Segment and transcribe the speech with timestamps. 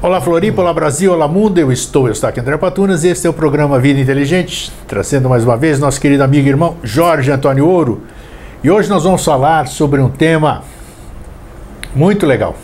[0.00, 3.26] Olá Floripa, olá Brasil, olá mundo, eu estou, eu estou aqui André Patunas e este
[3.26, 7.32] é o programa Vida Inteligente, trazendo mais uma vez nosso querido amigo e irmão Jorge
[7.32, 8.02] Antônio Ouro.
[8.62, 10.62] E hoje nós vamos falar sobre um tema
[11.96, 12.54] muito legal.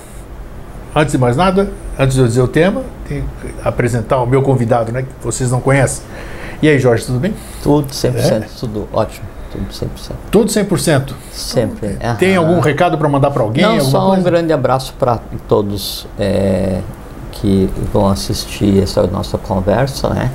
[0.94, 4.40] Antes de mais nada, antes de eu dizer o tema, tenho que apresentar o meu
[4.40, 6.04] convidado, né, que vocês não conhecem.
[6.62, 7.34] E aí Jorge, tudo bem?
[7.64, 8.46] Tudo 100%, é?
[8.60, 9.26] tudo ótimo.
[9.50, 9.88] Tudo 100%.
[10.30, 11.14] Tudo 100%?
[11.32, 11.98] Sempre.
[12.16, 13.64] Tem algum recado para mandar para alguém?
[13.64, 14.20] Não, só coisa?
[14.20, 16.80] um grande abraço para todos é,
[17.44, 20.30] que vão assistir essa nossa conversa, né?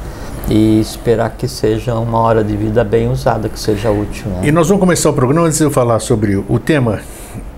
[0.48, 4.28] E esperar que seja uma hora de vida bem usada, que seja útil.
[4.28, 4.48] Né?
[4.48, 7.00] E nós vamos começar o programa antes de eu falar sobre o tema.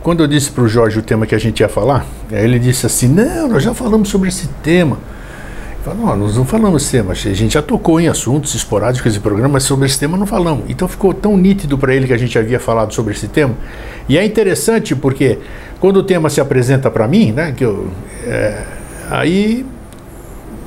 [0.02, 2.86] Quando eu disse para o Jorge o tema que a gente ia falar, ele disse
[2.86, 4.98] assim: Não, nós já falamos sobre esse tema.
[5.84, 7.12] Falei, não, nós não falamos esse tema.
[7.12, 10.66] A gente já tocou em assuntos esporádicos desse programa, mas sobre esse tema não falamos.
[10.70, 13.56] Então ficou tão nítido para ele que a gente havia falado sobre esse tema.
[14.08, 15.40] E é interessante porque
[15.80, 17.90] quando o tema se apresenta para mim, né, que eu.
[18.26, 18.81] É,
[19.12, 19.66] Aí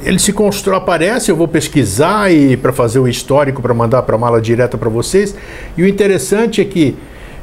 [0.02, 4.16] ele se constrói, aparece, eu vou pesquisar e para fazer o histórico para mandar para
[4.16, 5.34] a mala direta para vocês.
[5.76, 6.94] E o interessante é que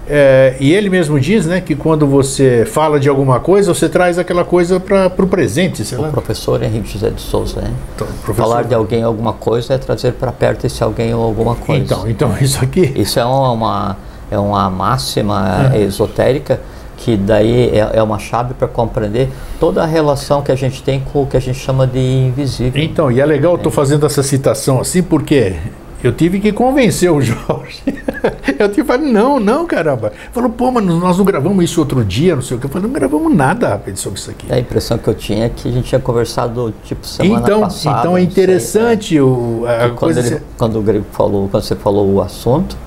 [0.08, 4.20] é, e ele mesmo diz, né, que quando você fala de alguma coisa, você traz
[4.20, 5.84] aquela coisa para o presente.
[5.84, 6.10] Sei o lá.
[6.10, 7.72] professor Henrique José de Souza, né?
[7.96, 11.82] Então, Falar de alguém alguma coisa é trazer para perto esse alguém ou alguma coisa.
[11.82, 12.92] Então, então isso aqui.
[12.96, 13.98] Isso é uma,
[14.30, 15.82] é uma máxima é.
[15.82, 16.60] esotérica
[17.02, 21.00] que daí é, é uma chave para compreender toda a relação que a gente tem
[21.00, 22.82] com o que a gente chama de invisível.
[22.82, 25.56] Então, e é legal, eu estou fazendo essa citação assim, porque
[26.04, 27.82] eu tive que convencer o Jorge.
[28.58, 30.14] eu tive falei, não, não, caramba.
[30.32, 32.68] Falou, pô, mas nós não gravamos isso outro dia, não sei o que.
[32.68, 34.52] Eu falei, não gravamos nada, rapaz, sobre isso aqui.
[34.54, 38.00] A impressão que eu tinha é que a gente tinha conversado, tipo, semana então, passada.
[38.00, 39.24] Então é interessante sei, né?
[39.24, 42.78] o, a quando, coisa ele, quando o Grego falou, quando você falou o assunto,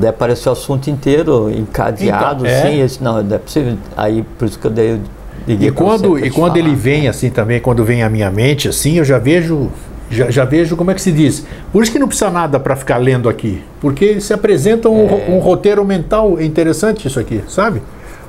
[0.00, 2.82] Daí apareceu o assunto inteiro encadeado, então, é.
[2.82, 3.76] assim, não, não é possível.
[3.96, 5.00] Aí por isso que eu dei.
[5.46, 9.04] E quando, e quando ele vem assim também, quando vem à minha mente, assim, eu
[9.04, 9.70] já vejo,
[10.10, 11.46] já, já vejo como é que se diz.
[11.72, 15.30] Por isso que não precisa nada para ficar lendo aqui, porque se apresenta um, é.
[15.30, 17.78] um, roteiro mental é interessante isso aqui, sabe?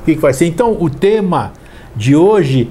[0.01, 0.45] O que, que vai ser?
[0.45, 1.51] Então, o tema
[1.95, 2.69] de hoje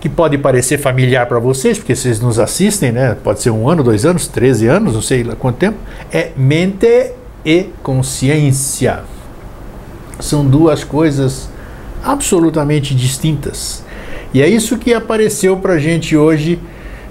[0.00, 3.16] que pode parecer familiar para vocês, porque vocês nos assistem, né?
[3.22, 5.76] Pode ser um ano, dois anos, 13 anos, não sei lá quanto tempo,
[6.10, 7.12] é mente
[7.44, 9.00] e consciência.
[10.18, 11.48] São duas coisas
[12.04, 13.82] absolutamente distintas.
[14.32, 16.60] E é isso que apareceu para a gente hoje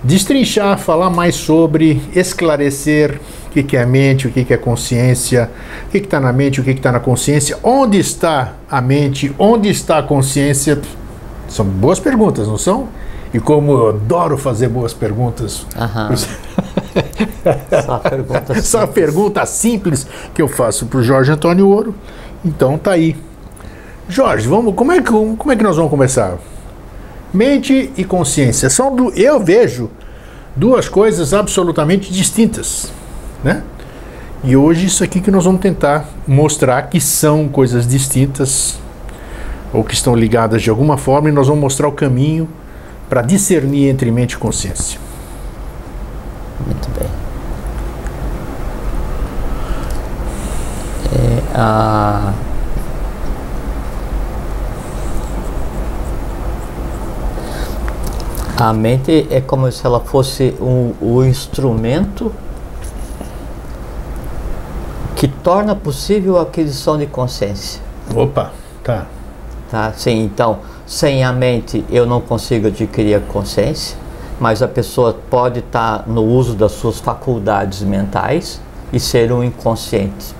[0.03, 4.57] destrinchar, falar mais sobre, esclarecer o que, que é a mente, o que, que é
[4.57, 5.49] consciência,
[5.87, 9.69] o que está na mente, o que está na consciência, onde está a mente, onde
[9.69, 10.79] está a consciência.
[11.47, 12.87] São boas perguntas, não são?
[13.33, 15.65] E como eu adoro fazer boas perguntas.
[15.75, 16.15] Aham.
[17.85, 18.65] Só pergunta simples.
[18.65, 21.95] Só pergunta simples que eu faço para o Jorge Antônio Ouro.
[22.43, 23.15] Então tá aí.
[24.07, 26.37] Jorge, vamos, como, é que, como é que nós vamos começar?
[27.33, 29.89] Mente e consciência são do, eu vejo
[30.55, 32.91] duas coisas absolutamente distintas,
[33.43, 33.61] né?
[34.43, 38.79] E hoje isso aqui que nós vamos tentar mostrar que são coisas distintas
[39.71, 42.49] ou que estão ligadas de alguma forma e nós vamos mostrar o caminho
[43.09, 44.99] para discernir entre mente e consciência.
[46.65, 47.09] Muito bem.
[51.11, 52.33] É, a
[58.59, 62.29] A mente é como se ela fosse um, o instrumento
[65.15, 67.81] que torna possível a aquisição de consciência.
[68.13, 68.51] Opa,
[68.83, 69.05] tá.
[69.71, 73.97] Tá, sim, então, sem a mente eu não consigo adquirir a consciência
[74.39, 80.33] mas a pessoa pode estar no uso das suas faculdades mentais e ser um inconsciente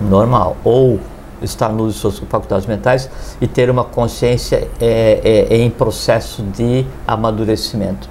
[0.00, 0.98] normal, ou
[1.42, 5.70] estar no uso das suas faculdades mentais e ter uma consciência é, é, é em
[5.70, 8.08] processo de amadurecimento.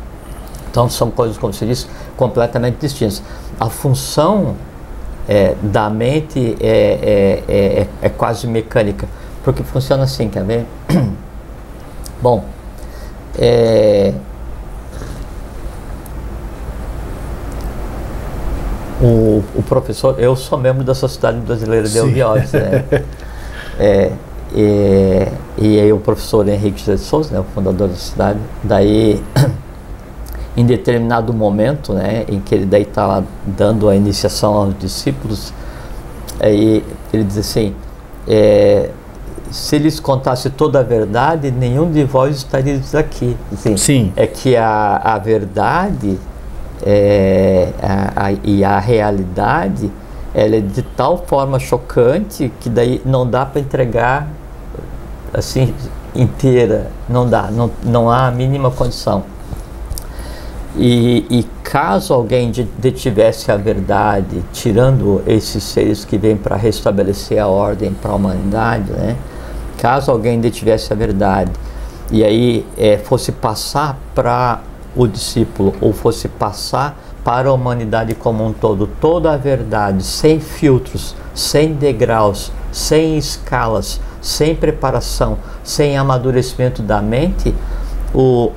[0.69, 3.23] Então são coisas, como você disse, completamente distintas.
[3.59, 4.55] A função
[5.27, 9.07] é, da mente é, é, é, é quase mecânica,
[9.43, 10.65] porque funciona assim, quer ver?
[12.21, 12.45] Bom,
[13.37, 14.13] é,
[19.01, 22.85] o, o professor, eu sou membro da Sociedade Brasileira de Albiose, né?
[23.79, 24.11] é,
[24.53, 29.23] e, e aí o professor Henrique de Souza, né, o fundador da cidade, daí
[30.57, 35.53] em determinado momento, né, em que ele daí está lá dando a iniciação aos discípulos,
[36.39, 37.75] aí ele diz assim,
[38.27, 38.89] é,
[39.51, 43.35] se eles contassem toda a verdade, nenhum de vós estaria aqui.
[43.51, 44.13] Assim, Sim.
[44.15, 46.19] É que a, a verdade
[46.85, 49.91] é, a, a, e a realidade
[50.33, 54.27] ela é de tal forma chocante que daí não dá para entregar
[55.33, 55.73] assim
[56.15, 59.23] inteira, não dá, não, não há a mínima condição.
[60.75, 67.47] E, e caso alguém detivesse a verdade, tirando esses seres que vêm para restabelecer a
[67.47, 69.15] ordem para a humanidade, né?
[69.77, 71.51] caso alguém detivesse a verdade
[72.11, 74.59] e aí é, fosse passar para
[74.95, 80.39] o discípulo ou fosse passar para a humanidade como um todo toda a verdade, sem
[80.39, 87.53] filtros, sem degraus, sem escalas, sem preparação, sem amadurecimento da mente,
[88.13, 88.51] o,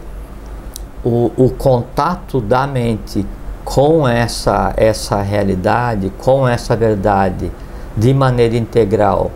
[1.04, 3.26] o, o contato da mente
[3.64, 7.50] com essa, essa realidade, com essa verdade,
[7.96, 9.30] de maneira integral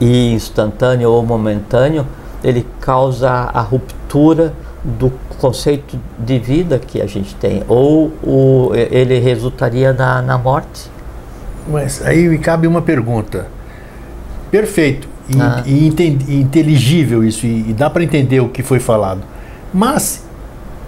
[0.00, 2.06] e instantâneo ou momentâneo,
[2.44, 4.52] ele causa a ruptura
[4.84, 10.90] do conceito de vida que a gente tem, ou o, ele resultaria na, na morte.
[11.68, 13.46] Mas aí me cabe uma pergunta.
[14.50, 15.62] Perfeito e, ah.
[15.66, 15.92] e,
[16.28, 19.22] e inteligível isso, e, e dá para entender o que foi falado.
[19.72, 20.24] Mas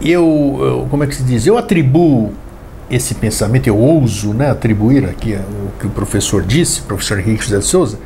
[0.00, 1.46] eu, eu, como é que se diz?
[1.46, 2.32] Eu atribuo
[2.90, 7.44] esse pensamento, eu ouso né, atribuir aqui o que o professor disse, o professor Henrique
[7.44, 7.98] José de Souza,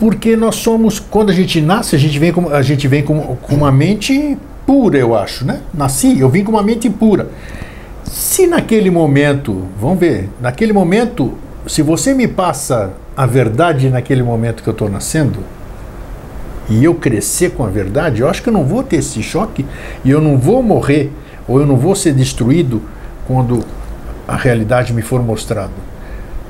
[0.00, 3.36] porque nós somos, quando a gente nasce, a gente vem com, a gente vem com,
[3.36, 4.36] com uma mente
[4.66, 5.60] pura, eu acho, né?
[5.72, 7.28] Nasci, eu vim com uma mente pura.
[8.04, 11.34] Se naquele momento, vamos ver, naquele momento,
[11.66, 15.40] se você me passa a verdade naquele momento que eu estou nascendo,
[16.68, 19.66] e eu crescer com a verdade, eu acho que eu não vou ter esse choque
[20.04, 21.10] e eu não vou morrer
[21.46, 22.80] ou eu não vou ser destruído
[23.26, 23.64] quando
[24.26, 25.91] a realidade me for mostrada.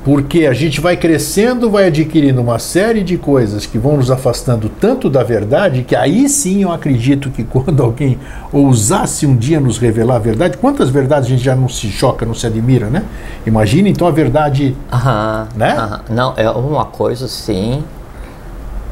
[0.03, 4.69] Porque a gente vai crescendo, vai adquirindo uma série de coisas que vão nos afastando
[4.69, 8.19] tanto da verdade, que aí sim eu acredito que quando alguém
[8.51, 12.25] ousasse um dia nos revelar a verdade, quantas verdades a gente já não se choca,
[12.25, 13.03] não se admira, né?
[13.45, 14.75] Imagina então a verdade.
[14.91, 15.71] Aham, né?
[15.71, 16.01] Aham.
[16.09, 17.83] Não, é uma coisa sim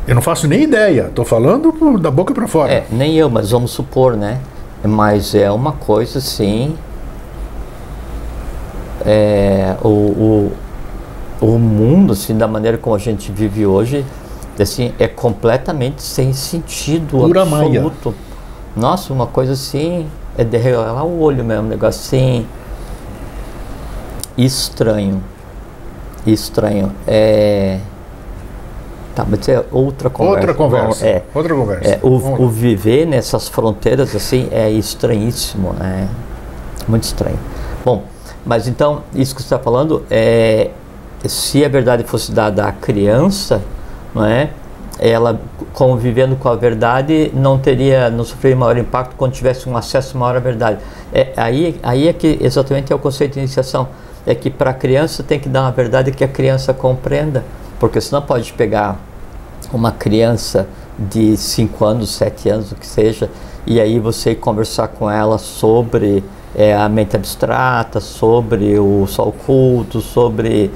[0.08, 2.72] eu não faço nem ideia, estou falando da boca para fora.
[2.72, 4.40] É, nem eu, mas vamos supor, né?
[4.84, 6.76] Mas é uma coisa assim.
[9.06, 10.52] É, o, o,
[11.42, 14.06] o mundo, assim, da maneira como a gente vive hoje,
[14.60, 18.10] assim, é completamente sem sentido Pura absoluto.
[18.10, 18.32] Maia.
[18.76, 20.08] Nossa, uma coisa assim,
[20.38, 22.46] é de regalar o olho mesmo, um negócio assim.
[24.38, 25.22] Estranho.
[26.26, 26.92] Estranho.
[27.08, 27.80] É.
[29.16, 30.40] Tá, mas é outra conversa.
[30.40, 31.06] Outra conversa.
[31.06, 31.90] É, outra conversa.
[31.90, 36.08] É, o, o, viver nessas fronteiras assim é estranhíssimo, né?
[36.88, 37.38] Muito estranho.
[37.84, 38.04] Bom,
[38.46, 40.70] mas então, isso que você está falando, é,
[41.30, 43.62] se a verdade fosse dada à criança,
[44.14, 44.50] não é?
[45.00, 45.42] ela
[45.74, 50.36] convivendo com a verdade não teria, não sofreria maior impacto quando tivesse um acesso maior
[50.36, 50.80] à verdade.
[51.12, 53.88] É, aí, aí é que exatamente é o conceito de iniciação.
[54.28, 57.44] É que para a criança tem que dar uma verdade que a criança compreenda
[57.82, 59.00] porque você não pode pegar
[59.74, 60.68] uma criança
[61.00, 63.28] de 5 anos, 7 anos, o que seja,
[63.66, 66.24] e aí você conversar com ela sobre
[66.56, 70.70] é, a mente abstrata, sobre o sol culto, sobre.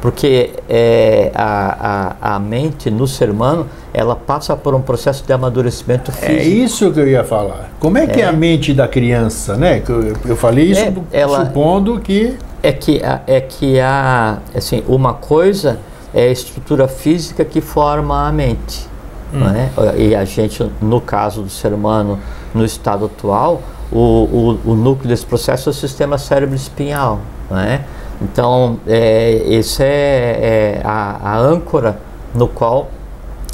[0.00, 5.32] Porque é, a, a, a mente no ser humano ela passa por um processo de
[5.32, 6.40] amadurecimento é físico.
[6.40, 7.70] É isso que eu ia falar.
[7.78, 9.82] Como é que é, é a mente da criança, né?
[9.88, 15.14] Eu, eu falei isso é, ela, supondo que é que é que há assim uma
[15.14, 15.78] coisa
[16.14, 18.86] é a estrutura física que forma a mente.
[19.32, 19.40] Hum.
[19.40, 19.70] Né?
[19.96, 22.20] E a gente, no caso do ser humano,
[22.54, 23.60] no estado atual,
[23.90, 27.20] o, o, o núcleo desse processo é o sistema cérebro-espinhal.
[27.50, 27.84] Né?
[28.22, 31.98] Então, é, esse é, é a, a, âncora
[32.34, 32.88] no qual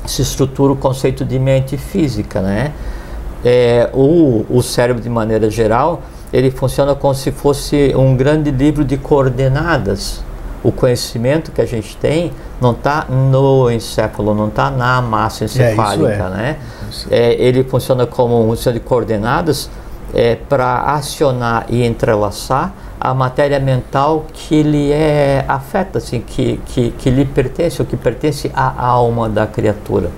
[0.06, 2.40] se estrutura o conceito de mente física.
[2.40, 2.72] Né?
[3.44, 6.02] É, o, o cérebro, de maneira geral,
[6.32, 10.22] ele funciona como se fosse um grande livro de coordenadas
[10.62, 16.12] o conhecimento que a gente tem não está no encéfalo, não está na massa encefálica,
[16.12, 16.28] é, é.
[16.28, 16.56] né?
[17.10, 19.70] É, ele funciona como um sistema de coordenadas
[20.14, 26.90] é, para acionar e entrelaçar a matéria mental que lhe é afeta, assim, que, que,
[26.90, 30.10] que lhe pertence, ou que pertence à alma da criatura.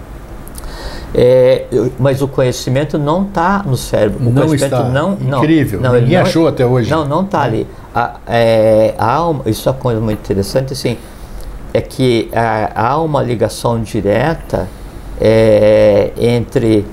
[1.14, 1.66] É,
[1.98, 4.28] mas o conhecimento não está no cérebro.
[4.28, 4.84] O não está.
[4.84, 5.80] Não, Incrível.
[5.80, 6.90] Não, Ninguém não, achou até hoje.
[6.90, 7.66] Não, não está ali.
[7.94, 10.96] A, é, a alma, isso é uma coisa muito interessante, assim,
[11.74, 12.30] é que
[12.74, 14.66] há uma ligação direta
[15.20, 16.84] é, entre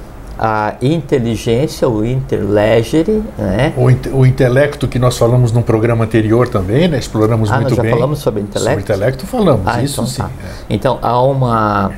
[0.42, 3.74] a inteligência, o interlegere, né?
[3.76, 6.98] O, o, intelecto que nós falamos num programa anterior também, né?
[6.98, 7.92] Exploramos ah, muito nós já bem.
[7.92, 8.70] falamos sobre intelecto?
[8.70, 10.22] Sobre intelecto falamos, ah, isso então, sim.
[10.22, 10.30] Tá.
[10.42, 10.74] É.
[10.74, 11.92] Então há uma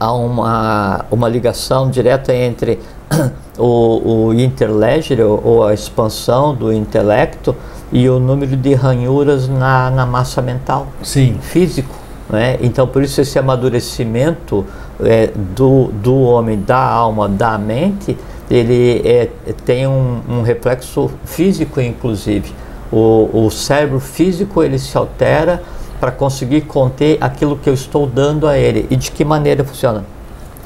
[0.00, 2.80] há uma, uma ligação direta entre
[3.58, 7.54] o, o interlegere ou a expansão do intelecto
[7.92, 11.38] e o número de ranhuras na, na massa mental, Sim.
[11.42, 12.03] físico.
[12.28, 12.58] Né?
[12.60, 14.64] Então, por isso, esse amadurecimento
[15.00, 18.16] é, do, do homem, da alma, da mente,
[18.50, 19.28] ele é,
[19.64, 22.52] tem um, um, reflexo físico, inclusive.
[22.92, 25.62] O, o cérebro físico ele se altera
[25.98, 28.86] para conseguir conter aquilo que eu estou dando a ele.
[28.90, 30.04] E de que maneira funciona?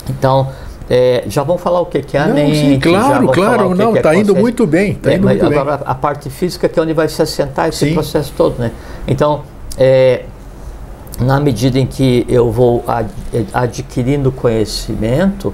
[0.08, 0.48] Então,
[0.90, 2.56] é, já vamos falar o que, que é a mente.
[2.56, 4.94] Sim, claro, claro, não, está é indo muito bem.
[4.94, 5.86] Tá é, indo muito agora bem.
[5.86, 7.94] a parte física que é onde vai se assentar esse sim.
[7.94, 8.72] processo todo, né?
[9.06, 9.42] Então,
[9.76, 10.24] é,
[11.20, 13.10] na medida em que eu vou ad,
[13.52, 15.52] adquirindo conhecimento,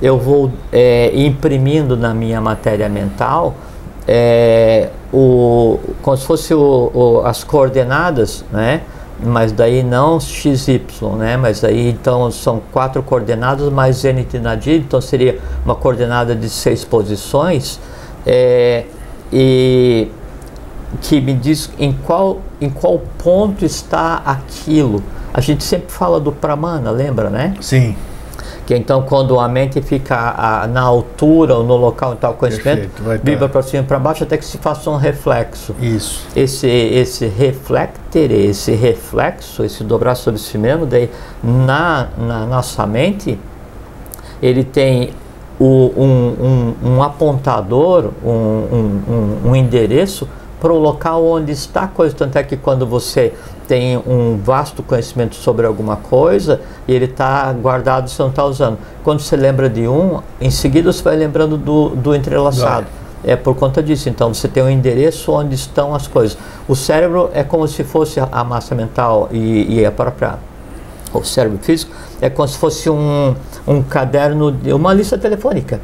[0.00, 3.54] eu vou é, imprimindo na minha matéria mental
[4.06, 8.82] é, o, como se fosse o, o, as coordenadas, né?
[9.24, 10.82] mas daí não XY,
[11.16, 11.36] né?
[11.36, 14.26] mas daí então são quatro coordenadas mais n
[14.58, 17.78] de então seria uma coordenada de seis posições,
[18.26, 18.84] é,
[19.32, 20.08] e
[21.00, 25.02] que me diz em qual, em qual ponto está aquilo.
[25.32, 27.54] A gente sempre fala do Pramana, lembra, né?
[27.60, 27.96] Sim
[28.66, 32.90] que então quando a mente fica a, na altura ou no local tal conhecimento,
[33.22, 35.74] vibra para cima e para baixo até que se faça um reflexo.
[35.80, 36.26] Isso.
[36.34, 41.10] Esse, esse reflector, esse reflexo, esse dobrar sobre si mesmo, daí
[41.42, 43.38] na, na nossa mente,
[44.40, 45.10] ele tem
[45.58, 50.28] o, um, um, um apontador, um, um, um endereço
[50.62, 52.14] para o local onde está a coisa.
[52.14, 53.34] Tanto é que quando você
[53.66, 58.78] tem um vasto conhecimento sobre alguma coisa e ele está guardado, você não está usando.
[59.02, 62.86] Quando você lembra de um, em seguida você vai lembrando do, do entrelaçado.
[63.24, 64.08] É por conta disso.
[64.08, 66.38] Então você tem um endereço onde estão as coisas.
[66.68, 70.38] O cérebro é como se fosse a massa mental e, e a própria
[71.12, 71.92] o cérebro físico
[72.22, 73.34] é como se fosse um,
[73.66, 75.78] um caderno, uma lista telefônica.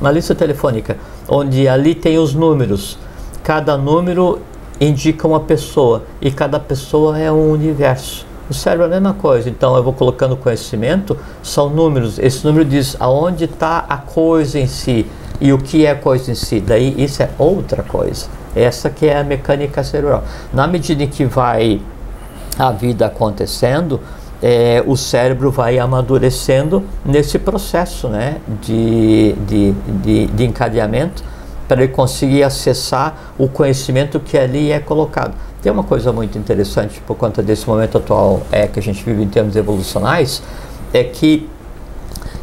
[0.00, 2.98] Uma lista telefônica, onde ali tem os números
[3.46, 4.40] cada número
[4.80, 8.26] indica uma pessoa e cada pessoa é um universo.
[8.50, 12.18] O cérebro é a mesma coisa, então eu vou colocando conhecimento, são números.
[12.18, 15.06] Esse número diz aonde está a coisa em si
[15.40, 16.58] e o que é a coisa em si.
[16.58, 18.26] Daí isso é outra coisa.
[18.52, 20.24] Essa que é a mecânica cerebral.
[20.52, 21.80] Na medida em que vai
[22.58, 24.00] a vida acontecendo,
[24.42, 29.72] é, o cérebro vai amadurecendo nesse processo né, de, de,
[30.02, 31.35] de, de encadeamento
[31.66, 35.34] para ele conseguir acessar o conhecimento que ali é colocado.
[35.62, 39.22] Tem uma coisa muito interessante por conta desse momento atual é, que a gente vive
[39.22, 40.42] em termos evolucionais,
[40.92, 41.48] é que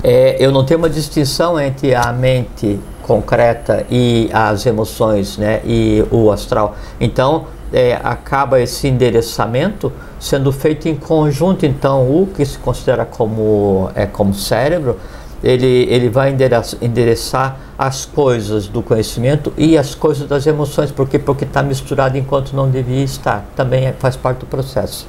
[0.04, 6.06] é, eu não tenho uma distinção entre a mente concreta e as emoções, né, e
[6.12, 6.76] o astral.
[7.00, 11.66] Então, é, acaba esse endereçamento sendo feito em conjunto.
[11.66, 14.98] Então, o que se considera como é como cérebro
[15.44, 21.20] ele, ele vai endereçar, endereçar as coisas do conhecimento e as coisas das emoções, porque
[21.20, 23.46] porque está misturado enquanto não devia estar.
[23.58, 25.06] Também é, faz parte do processo.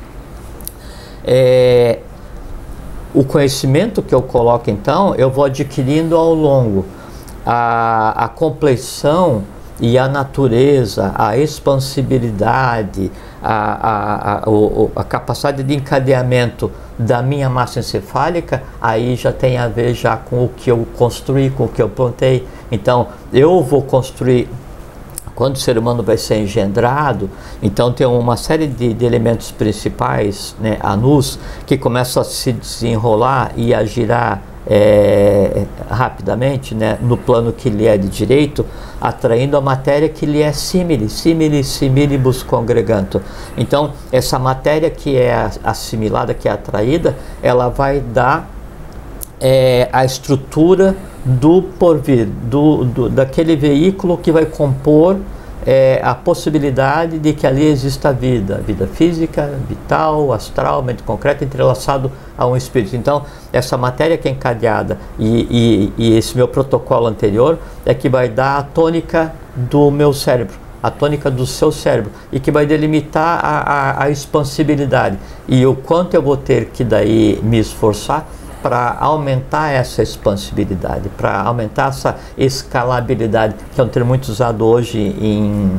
[1.25, 2.01] É,
[3.15, 6.85] o conhecimento que eu coloco então, eu vou adquirindo ao longo.
[7.47, 9.45] A, a compleição
[9.81, 13.11] e a natureza, a expansibilidade,
[13.43, 19.67] a, a, a, a, capacidade de encadeamento da minha massa encefálica, aí já tem a
[19.67, 22.47] ver já com o que eu construí, com o que eu plantei.
[22.71, 24.49] Então, eu vou construir
[25.35, 27.29] quando o ser humano vai ser engendrado,
[27.61, 33.53] então tem uma série de, de elementos principais, né, anus, que começam a se desenrolar
[33.57, 38.65] e a girar é, rapidamente né, no plano que lhe é de direito,
[39.01, 43.21] atraindo a matéria que lhe é simile, simile similibus congreganto.
[43.57, 48.51] Então, essa matéria que é assimilada, que é atraída, ela vai dar
[49.41, 55.17] é, a estrutura do porvir, do, do, daquele veículo que vai compor
[55.67, 62.11] é, a possibilidade de que ali exista vida, vida física, vital, astral, mente concreta, entrelaçado
[62.37, 62.97] a um espírito.
[62.97, 68.09] Então, essa matéria que é encadeada e, e, e esse meu protocolo anterior é que
[68.09, 72.67] vai dar a tônica do meu cérebro a tônica do seu cérebro e que vai
[72.67, 75.19] delimitar a, a, a expansibilidade
[75.49, 78.29] e o quanto eu vou ter que daí me esforçar
[78.65, 84.99] para aumentar essa expansibilidade, para aumentar essa escalabilidade, que é um termo muito usado hoje
[84.99, 85.79] em,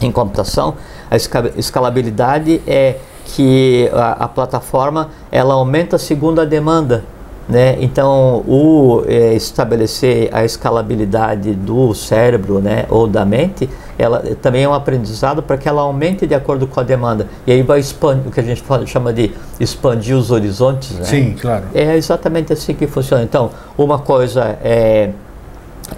[0.00, 0.76] em computação.
[1.10, 1.16] A
[1.58, 2.96] escalabilidade é
[3.26, 7.04] que a, a plataforma ela aumenta segundo a demanda
[7.48, 7.76] né?
[7.80, 14.68] Então, o é, estabelecer a escalabilidade do cérebro né, ou da mente, ela também é
[14.68, 17.28] um aprendizado para que ela aumente de acordo com a demanda.
[17.46, 20.98] E aí vai expandir, o que a gente fala, chama de expandir os horizontes.
[20.98, 21.04] Né?
[21.04, 21.66] Sim, claro.
[21.72, 23.22] É exatamente assim que funciona.
[23.22, 25.10] Então, uma coisa é,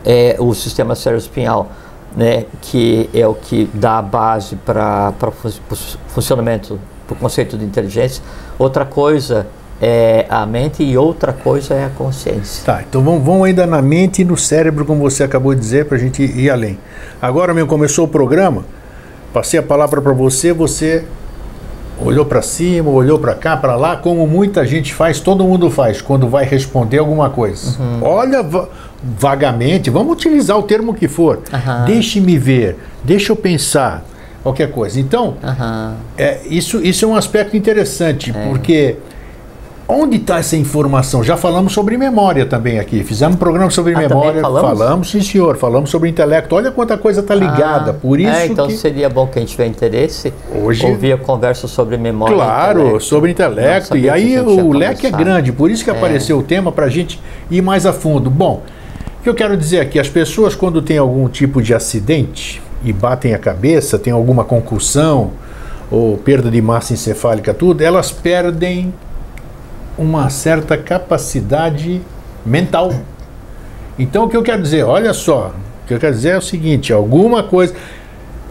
[0.05, 1.69] é o sistema cérebro-espinhal,
[2.15, 5.77] né, que é o que dá a base para o
[6.09, 8.23] funcionamento, para o conceito de inteligência.
[8.59, 9.47] Outra coisa
[9.81, 12.65] é a mente e outra coisa é a consciência.
[12.65, 15.87] Tá, então vamos, vamos ainda na mente e no cérebro, como você acabou de dizer,
[15.87, 16.79] para a gente ir além.
[17.23, 18.65] Agora mesmo começou o programa,
[19.33, 21.05] passei a palavra para você, você
[22.01, 26.01] olhou para cima, olhou para cá, para lá, como muita gente faz, todo mundo faz
[26.01, 27.81] quando vai responder alguma coisa.
[27.81, 28.01] Uhum.
[28.03, 28.69] Olha va
[29.01, 31.37] vagamente, vamos utilizar o termo que for.
[31.53, 31.85] Uhum.
[31.87, 34.05] Deixe-me ver, deixa eu pensar,
[34.43, 34.99] qualquer coisa.
[34.99, 35.95] Então, uhum.
[36.17, 38.49] é, isso, isso é um aspecto interessante, é.
[38.49, 38.97] porque
[39.91, 41.25] Onde está essa informação?
[41.25, 43.03] Já falamos sobre memória também aqui.
[43.03, 44.43] Fizemos um programa sobre ah, memória.
[44.43, 44.79] Falamos?
[44.79, 45.57] falamos, sim, senhor.
[45.57, 46.55] Falamos sobre intelecto.
[46.55, 47.93] Olha quanta coisa está ligada.
[47.93, 48.31] Ah, Por isso.
[48.31, 48.77] É, então que...
[48.77, 50.31] seria bom que a gente tiver interesse.
[50.55, 50.85] Hoje.
[50.85, 52.37] Ouvir a conversa sobre memória.
[52.37, 53.05] Claro, intelecto.
[53.05, 53.97] sobre intelecto.
[53.97, 55.53] E aí o leque é grande.
[55.53, 55.95] Por isso que é.
[55.95, 57.19] apareceu o tema para a gente
[57.51, 58.29] ir mais a fundo.
[58.29, 58.63] Bom,
[59.21, 59.99] o que eu quero dizer aqui?
[59.99, 65.31] As pessoas, quando têm algum tipo de acidente e batem a cabeça, tem alguma concussão
[65.91, 68.93] ou perda de massa encefálica, tudo, elas perdem
[69.99, 72.01] uma certa capacidade
[72.47, 72.93] mental.
[73.99, 75.53] Então o que eu quero dizer, olha só,
[75.85, 77.75] o que eu quero dizer é o seguinte, alguma coisa.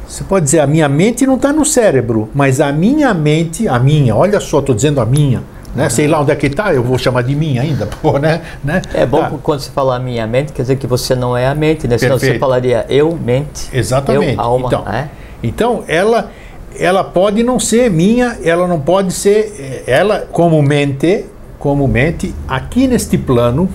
[0.07, 3.77] Você pode dizer, a minha mente não está no cérebro, mas a minha mente, a
[3.77, 5.43] minha, olha só, estou dizendo a minha,
[5.75, 5.89] né?
[5.89, 8.41] Sei lá onde é que está, eu vou chamar de mim ainda, pô, né?
[8.63, 8.81] né?
[8.93, 9.31] É bom tá.
[9.43, 11.97] quando você fala a minha mente, quer dizer que você não é a mente, né?
[11.97, 13.69] Senão você falaria eu mente.
[13.73, 14.35] Exatamente.
[14.35, 15.09] Eu, alma, então, é?
[15.43, 16.31] então ela,
[16.79, 21.25] ela pode não ser minha, ela não pode ser, eh, ela como mente,
[21.59, 23.69] comumente, aqui neste plano,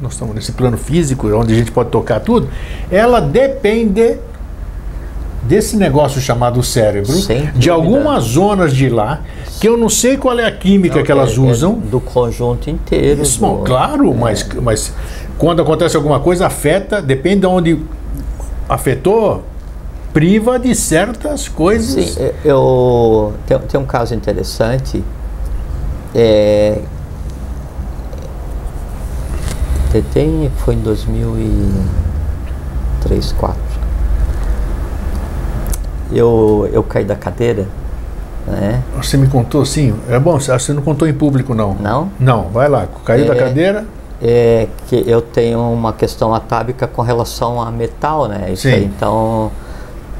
[0.00, 2.48] nós estamos nesse plano físico, onde a gente pode tocar tudo,
[2.90, 4.16] ela depende
[5.42, 7.14] desse negócio chamado cérebro,
[7.54, 9.22] de algumas zonas de lá,
[9.60, 11.82] que eu não sei qual é a química não, que elas é, é usam.
[11.84, 13.22] É do conjunto inteiro.
[13.22, 14.14] Isso, do, claro, é.
[14.14, 14.92] mas, mas
[15.38, 17.78] quando acontece alguma coisa, afeta, depende de onde
[18.68, 19.44] afetou,
[20.12, 22.10] priva de certas coisas.
[22.10, 25.02] Sim, eu, tem, tem um caso interessante.
[26.14, 26.78] É,
[30.12, 33.60] tem, foi em 2003, 2004.
[36.12, 37.66] Eu, eu caí da cadeira,
[38.46, 38.82] né?
[38.96, 39.94] Você me contou, sim.
[40.08, 41.74] É bom, você não contou em público, não?
[41.74, 42.10] Não?
[42.18, 42.86] Não, vai lá.
[43.04, 43.84] Caiu é, da cadeira?
[44.20, 48.50] É que eu tenho uma questão atávica com relação a metal, né?
[48.52, 48.74] Isso sim.
[48.74, 49.50] Aí, então,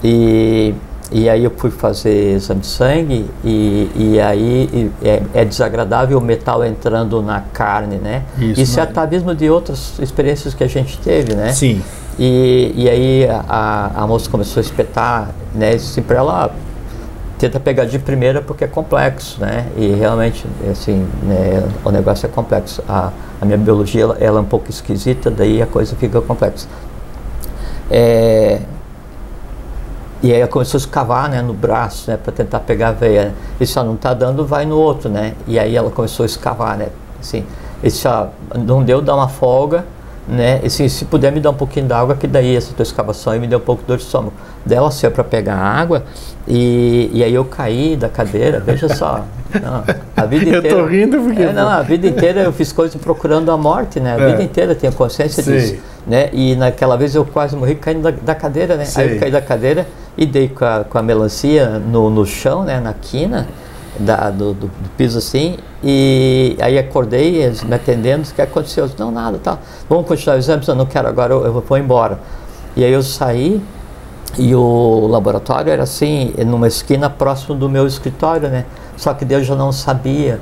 [0.05, 0.75] e
[1.11, 6.21] e aí eu fui fazer exame de sangue e, e aí é, é desagradável o
[6.21, 8.25] metal entrando na carne, né?
[8.39, 11.53] Isso, Isso é atavismo de outras experiências que a gente teve, né?
[11.53, 11.83] Sim.
[12.19, 15.75] E, e aí a, a moça começou a espetar, né?
[15.75, 16.55] Assim, para ela
[17.39, 19.67] tenta pegar de primeira porque é complexo, né?
[19.77, 22.83] E realmente, assim, né, o negócio é complexo.
[22.87, 26.67] A, a minha biologia, ela, ela, é um pouco esquisita, daí a coisa fica complexa.
[27.91, 28.61] É,
[30.23, 33.35] e aí começou a escavar né, no braço, né, para tentar pegar a veia.
[33.65, 35.35] Se ela não está dando, vai no outro, né?
[35.47, 36.89] E aí ela começou a escavar, né?
[37.21, 37.45] Assim,
[37.89, 39.85] se ela não deu, dá uma folga,
[40.29, 40.61] né?
[40.63, 43.41] E assim, se puder me dar um pouquinho d'água, que daí essa tua escavação aí
[43.41, 44.35] me deu um pouco de dor de estômago.
[44.65, 46.05] Dela saiu para pegar água
[46.47, 49.25] e, e aí eu caí da cadeira, veja só.
[49.55, 50.69] Não, a vida inteira.
[50.69, 51.43] eu tô rindo porque.
[51.43, 54.15] É, não, a vida inteira eu fiz coisas procurando a morte, né?
[54.15, 54.31] A é.
[54.33, 55.59] vida inteira tenho consciência Sei.
[55.59, 55.77] disso.
[56.07, 56.29] Né?
[56.33, 58.85] E naquela vez eu quase morri caindo da, da cadeira, né?
[58.85, 59.05] Sei.
[59.05, 59.87] Aí eu caí da cadeira
[60.17, 62.81] e dei com a, com a melancia no, no chão, né?
[62.81, 63.49] Na quina.
[63.99, 68.85] Da, do, do, piso assim, e aí acordei, eles me atendendo, o que aconteceu?
[68.85, 69.59] Eu disse, não, nada, tá.
[69.89, 70.63] Vamos continuar o exame?
[70.69, 72.21] Eu não quero agora, eu, eu vou embora.
[72.77, 73.61] E aí eu saí,
[74.37, 78.67] e o laboratório era assim, numa esquina próximo do meu escritório, né?
[78.97, 80.39] Só que Deus já não sabia,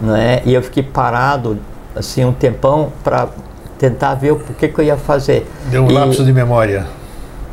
[0.00, 0.42] né?
[0.44, 1.58] E eu fiquei parado
[1.94, 3.28] assim um tempão para
[3.78, 5.46] tentar ver o que, que eu ia fazer.
[5.70, 6.86] Deu um e, lapso de memória.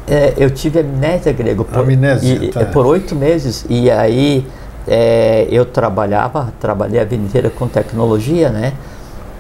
[0.08, 2.66] É, eu tive amnésia grego por, amnésia, e, tá.
[2.66, 4.46] por oito meses e aí
[4.88, 8.74] é, eu trabalhava, trabalhei a vida inteira com tecnologia, né?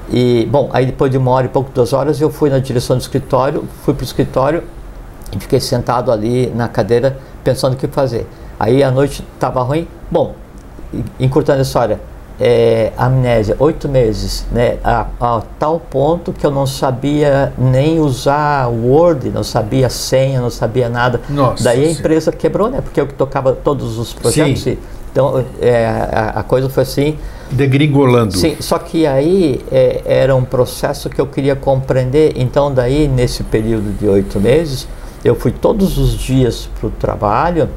[0.09, 2.95] E bom, aí depois de uma hora e pouco, duas horas, eu fui na direção
[2.95, 4.63] do escritório, fui para o escritório
[5.35, 8.27] e fiquei sentado ali na cadeira pensando o que fazer.
[8.59, 9.87] Aí a noite estava ruim.
[10.09, 10.35] Bom,
[11.19, 11.99] encurtando a história,
[12.39, 18.67] é, amnésia, oito meses, né, a, a, tal ponto que eu não sabia nem usar
[18.67, 21.21] Word, não sabia senha, não sabia nada.
[21.29, 22.37] Nossa, Daí a empresa sim.
[22.37, 24.61] quebrou, né, porque eu tocava todos os projetos.
[24.61, 24.77] Sim.
[25.15, 27.17] Então é, a, a, coisa foi assim.
[27.49, 28.35] Degringolando.
[28.35, 32.33] Sim, só que aí é, era um processo que eu queria compreender.
[32.35, 34.85] Então daí nesse período de oito meses
[35.23, 37.69] eu fui todos os dias para o trabalho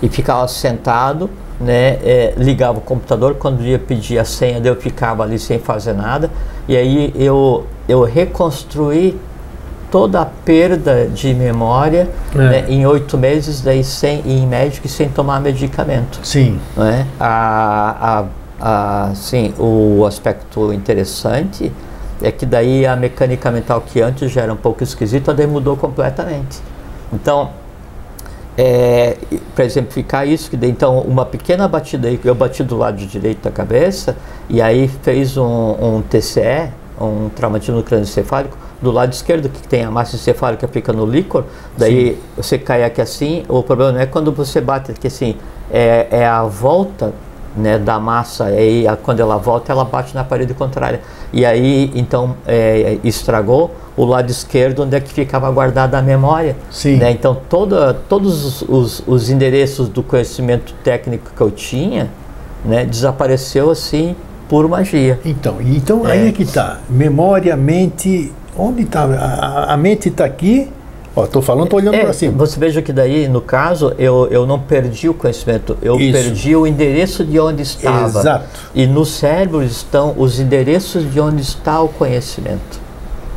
[0.00, 5.24] e ficava sentado, né, é, ligava o computador, quando ia pedir a senha, eu ficava
[5.24, 6.30] ali sem fazer nada.
[6.68, 9.18] E aí eu, eu reconstruí
[9.94, 12.36] toda a perda de memória é.
[12.36, 16.18] né, em oito meses, daí sem, em médico e sem tomar medicamento.
[16.24, 16.58] Sim.
[16.76, 17.06] Né?
[17.20, 18.24] A,
[18.60, 21.72] a assim, o aspecto interessante
[22.20, 25.76] é que daí a mecânica mental que antes já era um pouco esquisita, daí mudou
[25.76, 26.58] completamente.
[27.12, 27.50] Então,
[28.58, 29.16] é,
[29.54, 33.44] para exemplificar isso, que daí, então uma pequena batida aí, eu bati do lado direito
[33.44, 34.16] da cabeça
[34.48, 39.90] e aí fez um, um TCE, um traumatismo crânioencefálico, do lado esquerdo, que tem a
[39.90, 41.44] massa encefálica fica no líquor,
[41.76, 42.18] daí Sim.
[42.36, 45.36] você cai aqui assim, o problema não é quando você bate aqui assim,
[45.70, 47.12] é, é a volta
[47.56, 51.00] né, da massa, aí quando ela volta, ela bate na parede contrária.
[51.32, 56.56] E aí, então, é, estragou o lado esquerdo, onde é que ficava guardada a memória.
[56.70, 56.96] Sim.
[56.96, 57.12] Né?
[57.12, 62.10] Então, toda, todos os, os, os, endereços do conhecimento técnico que eu tinha,
[62.64, 64.16] né, desapareceu assim
[64.48, 65.18] por magia.
[65.24, 66.12] Então, então é.
[66.12, 66.80] aí é que está.
[66.88, 69.04] Memória, mente, onde está?
[69.04, 70.68] A, a mente está aqui
[71.16, 72.36] Ó, tô falando, tô olhando é, para cima.
[72.38, 76.12] Você veja que daí, no caso, eu, eu não perdi o conhecimento, eu Isso.
[76.12, 78.18] perdi o endereço de onde estava.
[78.18, 78.46] Exato.
[78.74, 82.82] E no cérebro estão os endereços de onde está o conhecimento.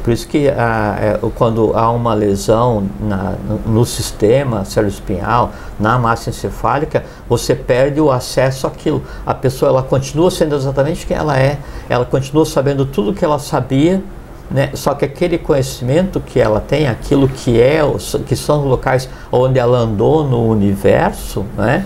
[0.03, 5.99] Por isso que ah, é, quando há uma lesão na, no, no sistema espinhal, na
[5.99, 9.03] massa encefálica, você perde o acesso àquilo.
[9.25, 13.25] A pessoa ela continua sendo exatamente quem ela é, ela continua sabendo tudo o que
[13.25, 14.01] ela sabia,
[14.49, 14.71] né?
[14.73, 17.81] Só que aquele conhecimento que ela tem, aquilo que é,
[18.25, 21.86] que são os locais onde ela andou no universo, né?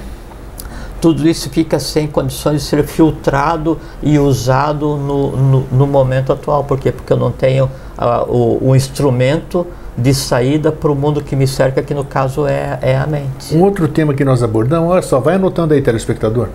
[1.01, 6.63] tudo isso fica sem condições de ser filtrado e usado no, no, no momento atual.
[6.63, 6.91] Por quê?
[6.91, 9.65] Porque eu não tenho uh, o, o, instrumento
[9.97, 13.55] de saída para o mundo que me cerca, que no caso é, é a mente.
[13.55, 16.49] Um outro tema que nós abordamos, olha só, vai anotando aí, telespectador.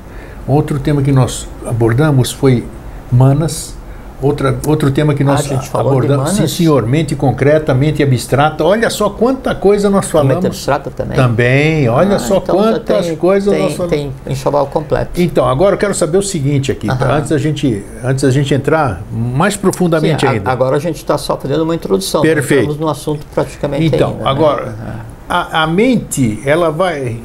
[0.47, 2.65] Outro tema que nós abordamos foi
[3.11, 3.76] manas,
[4.21, 8.65] Outra, outro tema que nós ah, abordamos, sim senhor, mente concreta, mente abstrata.
[8.65, 10.37] Olha só quanta coisa nós falamos.
[10.37, 11.17] Mente abstrata também?
[11.17, 13.97] Também, olha ah, só então quantas tem, coisas tem, nós falamos.
[13.97, 15.21] Tem enxoval completo.
[15.21, 17.15] Então, agora eu quero saber o seguinte aqui, tá?
[17.15, 20.51] antes, da gente, antes da gente entrar mais profundamente sim, ainda.
[20.51, 22.23] agora a gente está só fazendo uma introdução.
[22.23, 22.63] Perfeito.
[22.63, 24.31] Estamos no assunto praticamente Então, ainda, né?
[24.31, 25.01] agora, né?
[25.29, 27.21] a, a mente, ela vai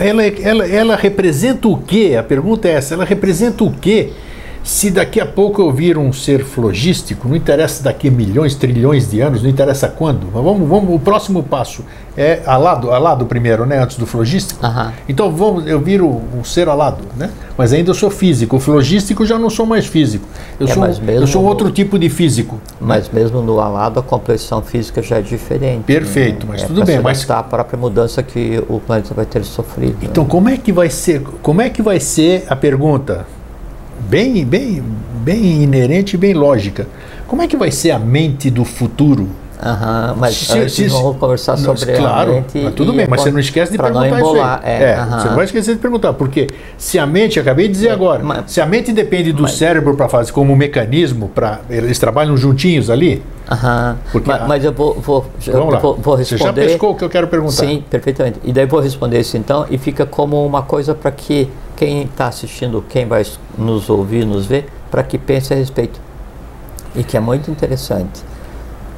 [0.00, 2.16] ela, ela, ela representa o quê?
[2.18, 4.12] A pergunta é essa: ela representa o quê?
[4.66, 9.08] Se daqui a pouco eu vir um ser flogístico, não interessa daqui a milhões, trilhões
[9.08, 10.26] de anos, não interessa quando.
[10.34, 11.84] Mas vamos, vamos, o próximo passo
[12.16, 14.66] é alado, alado primeiro, né, antes do flogístico.
[14.66, 14.90] Uhum.
[15.08, 17.30] Então vamos, eu viro um ser alado, né?
[17.56, 18.56] Mas ainda eu sou físico.
[18.56, 20.26] O flogístico já não sou mais físico.
[20.58, 22.60] Eu, é, sou, eu sou outro tipo de físico.
[22.80, 25.84] Mas mesmo no alado a complexão física já é diferente.
[25.84, 26.52] Perfeito, né?
[26.54, 26.98] mas é tudo bem.
[26.98, 29.96] Mas a própria mudança que o planeta vai ter sofrido.
[30.02, 30.30] Então né?
[30.30, 31.22] como é que vai ser?
[31.40, 33.35] Como é que vai ser a pergunta?
[34.08, 34.82] Bem, bem,
[35.22, 36.86] bem inerente, bem lógica.
[37.26, 39.28] Como é que vai ser a mente do futuro?
[39.62, 42.58] Aham, mas se, se, vamos conversar sobre claro, a mente.
[42.62, 44.82] Mas tudo bem, mas você não esquece de perguntar não embolar, isso aí.
[44.82, 47.88] É, é Você não vai esquecer de perguntar, porque se a mente, acabei de dizer
[47.88, 51.28] é, agora, mas, se a mente depende do mas, cérebro para fazer como um mecanismo,
[51.28, 53.22] para eles trabalham juntinhos ali.
[53.50, 55.78] Aham, porque, mas, mas, eu vou, vou, vamos lá.
[55.78, 56.38] Vou, vou, responder.
[56.38, 57.52] Você já pescou o que eu quero perguntar?
[57.52, 58.40] Sim, perfeitamente.
[58.44, 62.28] E daí vou responder isso então, e fica como uma coisa para que quem está
[62.28, 63.24] assistindo, quem vai
[63.56, 66.00] nos ouvir, nos ver, para que pense a respeito.
[66.94, 68.22] E que é muito interessante.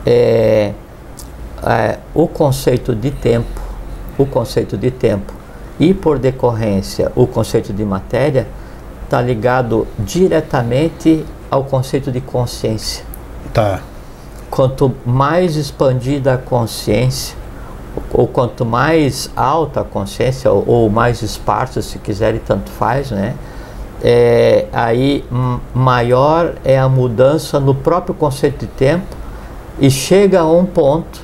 [0.07, 0.73] É,
[1.63, 3.61] é, o conceito de tempo,
[4.17, 5.33] o conceito de tempo
[5.79, 8.47] e por decorrência o conceito de matéria
[9.05, 13.05] está ligado diretamente ao conceito de consciência.
[13.55, 13.81] Tá.
[14.51, 17.38] Quanto mais expandida a consciência,
[18.13, 23.35] ou quanto mais alta a consciência, ou, ou mais esparsa, se quiserem, tanto faz, né?
[24.03, 25.25] É, aí
[25.75, 29.07] maior é a mudança no próprio conceito de tempo
[29.81, 31.21] e chega a um ponto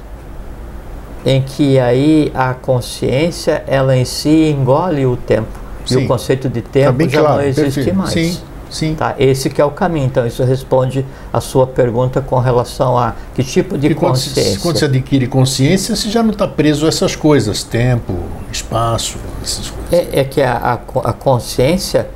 [1.24, 5.48] em que aí a consciência ela em si engole o tempo
[5.86, 6.00] Sim.
[6.00, 7.96] e o conceito de tempo tá já claro, não existe perfeito.
[7.96, 8.12] mais.
[8.12, 8.38] Sim.
[8.74, 8.96] Sim.
[8.96, 9.14] Tá?
[9.18, 10.06] Esse que é o caminho.
[10.06, 14.54] Então, isso responde a sua pergunta com relação a que tipo de consciência.
[14.54, 18.14] Quando, quando você adquire consciência, você já não está preso a essas coisas, tempo,
[18.50, 19.92] espaço, essas coisas.
[19.92, 20.72] É, é que a, a,
[21.08, 22.08] a, consciência,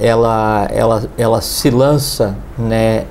[0.00, 3.04] ela, ela, ela se lança né,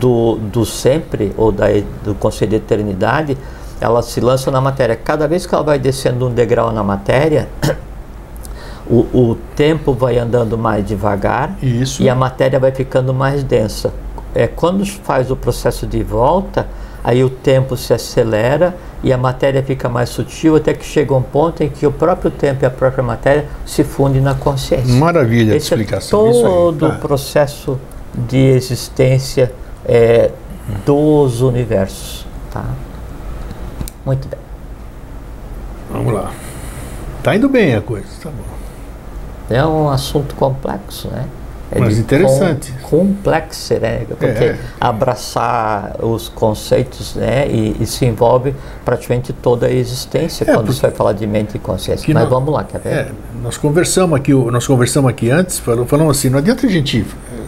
[0.00, 1.66] do, do sempre, ou da,
[2.02, 3.38] do conceito de eternidade,
[3.80, 4.96] ela se lança na matéria.
[4.96, 7.48] Cada vez que ela vai descendo um degrau na matéria,
[8.86, 12.02] o, o tempo vai andando mais devagar Isso.
[12.02, 13.92] e a matéria vai ficando mais densa.
[14.34, 16.66] É, quando faz o processo de volta,
[17.02, 21.22] aí o tempo se acelera e a matéria fica mais sutil até que chega um
[21.22, 24.94] ponto em que o próprio tempo e a própria matéria se fundem na consciência.
[24.94, 26.26] Maravilha Esse a explicação.
[26.26, 27.78] É todo o processo
[28.14, 29.52] de existência
[29.84, 30.30] é,
[30.84, 32.26] dos universos.
[32.50, 32.64] Tá?
[34.04, 34.40] Muito bem.
[35.90, 36.32] Vamos lá.
[37.22, 38.53] Tá indo bem a coisa, tá bom.
[39.50, 41.24] É um assunto complexo, né?
[41.72, 42.72] É Mas interessante.
[42.82, 44.02] Com, complexo, né?
[44.08, 44.56] Porque É.
[44.80, 47.48] abraçar os conceitos, né?
[47.48, 48.54] E, e se envolve
[48.84, 52.12] praticamente toda a existência É, quando você vai falar de mente e consciência.
[52.14, 52.90] Mas vamos lá, quer ver?
[52.92, 53.08] É,
[53.42, 57.04] nós conversamos aqui, nós conversamos aqui antes, falamos, falamos assim, não adianta a gente,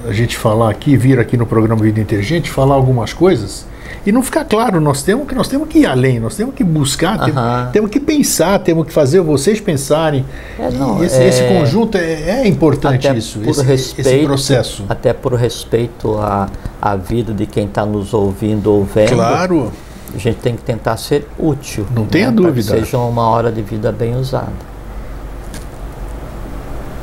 [0.08, 3.66] a gente falar aqui, vir aqui no programa Vida Inteligente, falar algumas coisas
[4.04, 6.62] e não ficar claro, nós temos que nós temos que ir além, nós temos que
[6.64, 10.24] buscar, temos, temos que pensar, temos que fazer vocês pensarem.
[10.58, 14.84] É, não, esse, é- esse conjunto é, é importante Até isso, esse, respeito, esse processo.
[14.88, 16.48] Até por respeito à,
[16.80, 19.14] à vida de quem está nos ouvindo ou vendo.
[19.14, 19.72] Claro,
[20.14, 21.84] A gente tem que tentar ser útil.
[21.94, 22.78] Não tenha para que dúvida.
[22.78, 24.52] seja uma hora de vida bem usada.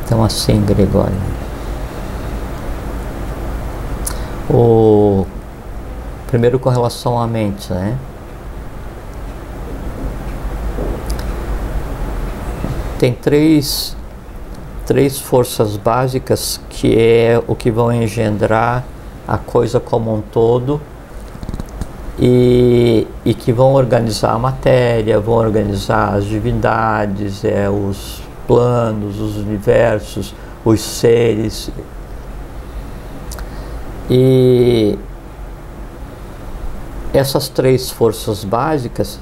[0.06, 1.13] Então, assim, Gregório.
[4.50, 5.26] O
[6.34, 7.96] primeiro com relação à mente, né?
[12.98, 13.96] Tem três,
[14.84, 18.84] três forças básicas que é o que vão engendrar
[19.28, 20.82] a coisa como um todo
[22.17, 29.38] e, e que vão organizar a matéria, vão organizar as divindades, é, os planos, os
[29.38, 30.34] universos,
[30.65, 31.69] os seres.
[34.10, 34.98] E
[37.13, 39.19] essas três forças básicas,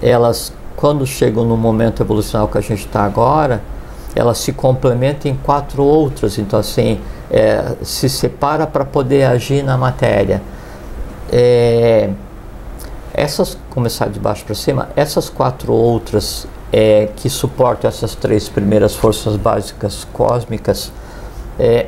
[0.00, 3.60] elas, quando chegam no momento evolucional que a gente está agora,
[4.14, 6.38] elas se complementam em quatro outras.
[6.38, 10.40] Então, assim, é, se separa para poder agir na matéria.
[11.32, 12.10] É,
[13.12, 18.94] essas, começar de baixo para cima, essas quatro outras é, que suportam essas três primeiras
[18.94, 20.92] forças básicas cósmicas
[21.58, 21.86] é,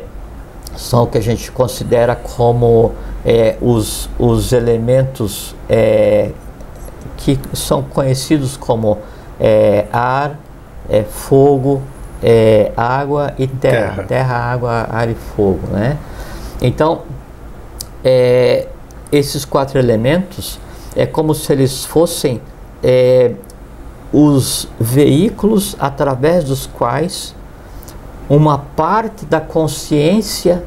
[0.76, 2.92] são o que a gente considera como
[3.26, 6.30] é, os, os elementos é,
[7.16, 8.98] que são conhecidos como
[9.40, 10.38] é, ar,
[10.88, 11.82] é, fogo,
[12.22, 13.94] é, água e terra.
[13.94, 14.02] Terra.
[14.04, 14.36] terra.
[14.36, 15.98] água, ar e fogo, né?
[16.62, 17.02] Então,
[18.04, 18.68] é,
[19.10, 20.60] esses quatro elementos
[20.94, 22.40] é como se eles fossem
[24.12, 27.34] os veículos através dos quais
[28.28, 30.62] uma parte da consciência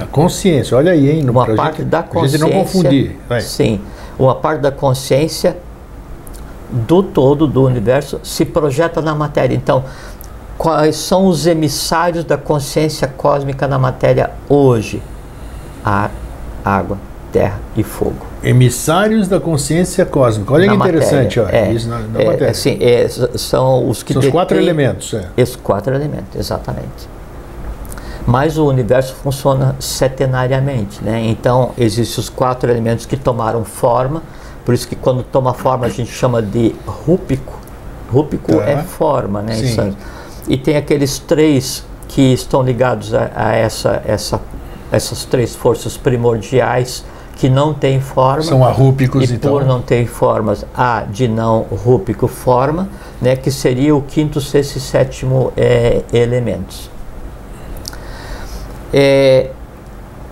[0.00, 2.38] a consciência, olha aí, hein, no uma parte gente, da consciência.
[2.38, 3.16] não confundir.
[3.28, 3.40] vai.
[3.40, 3.80] Sim,
[4.18, 5.56] uma parte da consciência
[6.70, 9.54] do todo do universo se projeta na matéria.
[9.54, 9.84] Então,
[10.56, 15.02] quais são os emissários da consciência cósmica na matéria hoje?
[15.84, 16.10] Ar,
[16.64, 16.98] água,
[17.32, 18.26] terra e fogo.
[18.42, 20.52] Emissários da consciência cósmica.
[20.52, 21.62] Olha Na que interessante, matéria.
[21.64, 22.50] ó, É, isso na, na é, matéria.
[22.50, 25.14] assim, é, são os que São os quatro elementos.
[25.14, 25.26] É.
[25.36, 27.08] Esses quatro elementos, exatamente.
[28.28, 31.22] Mas o universo funciona setenariamente, né?
[31.24, 34.22] Então existem os quatro elementos que tomaram forma,
[34.66, 37.58] por isso que quando toma forma a gente chama de rúpico.
[38.12, 38.68] Rúpico Tá.
[38.68, 39.54] é forma, né?
[39.54, 39.96] Sim.
[40.46, 44.38] E tem aqueles três que estão ligados a, a essa, essa,
[44.92, 48.42] essas três forças primordiais que não têm forma.
[48.42, 49.52] São arrúpicos, E então.
[49.52, 52.90] por não ter formas, A de não rúpico forma,
[53.22, 56.90] né, que seria o quinto, sexto e sétimo é, elementos.
[58.92, 59.50] É,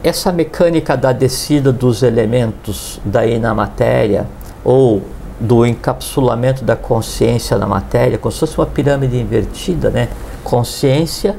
[0.02, 4.26] essa mecânica da descida dos elementos daí na matéria,
[4.64, 5.02] ou
[5.38, 10.08] do encapsulamento da consciência na matéria, como se fosse uma pirâmide invertida, né?
[10.42, 11.36] Consciência,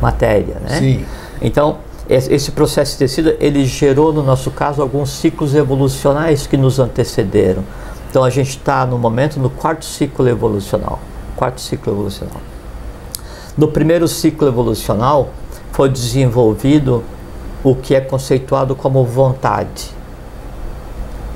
[0.00, 0.78] matéria, né?
[0.78, 1.04] Sim.
[1.40, 6.56] Então, es- esse processo de descida, ele gerou, no nosso caso, alguns ciclos evolucionais que
[6.56, 7.62] nos antecederam.
[8.08, 10.98] Então, a gente está, no momento, no quarto ciclo evolucional.
[11.36, 12.40] Quarto ciclo evolucional.
[13.56, 15.30] No primeiro ciclo evolucional,
[15.72, 17.02] foi desenvolvido
[17.64, 19.90] o que é conceituado como vontade.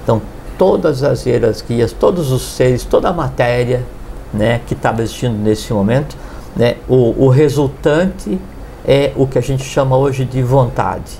[0.02, 0.20] Então,
[0.59, 3.85] todas as hierarquias, todos os seres, toda a matéria
[4.33, 6.16] né, que estava existindo nesse momento,
[6.54, 8.38] né, o, o resultante
[8.87, 11.18] é o que a gente chama hoje de vontade.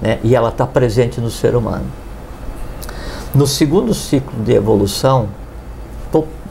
[0.00, 1.86] Né, e ela está presente no ser humano.
[3.34, 5.28] No segundo ciclo de evolução,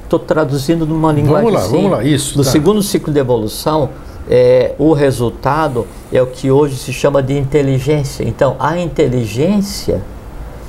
[0.05, 2.49] estou traduzindo numa linguagem lá, assim, vamos lá, isso, No tá.
[2.49, 3.89] segundo ciclo de evolução,
[4.29, 8.23] é, o resultado é o que hoje se chama de inteligência.
[8.23, 10.01] Então, a inteligência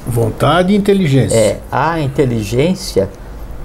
[0.07, 1.37] Vontade e inteligência.
[1.37, 3.09] é a inteligência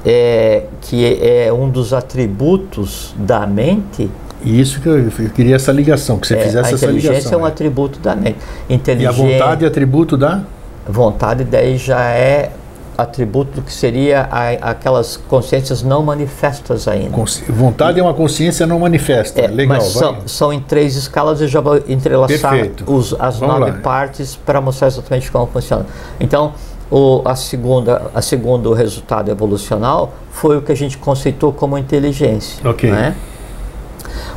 [0.05, 4.09] é, que é um dos atributos da mente.
[4.43, 7.39] Isso que eu, eu queria essa ligação, que você é, fizesse a essa inteligência ligação.
[7.39, 7.49] é um é.
[7.49, 8.37] atributo da mente.
[8.67, 10.41] E a Inteligência, vontade é atributo da
[10.87, 12.51] vontade daí já é
[12.97, 17.09] atributo que seria a- aquelas consciências não manifestas ainda.
[17.11, 19.41] consci- vontade é uma consciência não manifesta.
[19.41, 22.53] É, Legal, mas são, são em três escalas e já vou entrelaçar
[22.87, 23.77] os, as Vamos nove lá.
[23.79, 25.85] partes para mostrar exatamente como funciona.
[26.19, 26.53] Então,
[26.91, 32.67] o a segunda a segundo resultado evolucional foi o que a gente conceitou como inteligência.
[32.69, 32.91] Ok.
[32.91, 33.15] Né?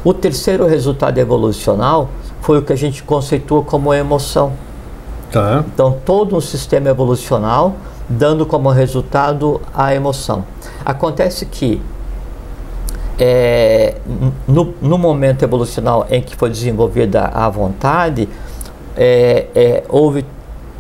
[0.04, 2.08] O terceiro resultado evolucional
[2.40, 4.52] foi o que a gente conceitou como emoção.
[5.32, 5.64] Tá.
[5.66, 7.74] Então, todo um sistema evolucional
[8.08, 10.44] dando como resultado a emoção.
[10.84, 11.80] Acontece que
[13.18, 13.96] é,
[14.46, 18.28] no, no, momento evolucional em que foi desenvolvida a vontade,
[18.96, 20.24] é, é, houve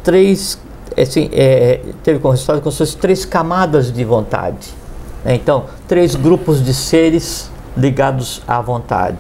[0.02, 0.58] três,
[0.96, 4.74] assim, é, teve como resultado se fossem três camadas de vontade.
[5.24, 5.34] Né?
[5.34, 9.18] Então, três grupos de seres ligados à vontade.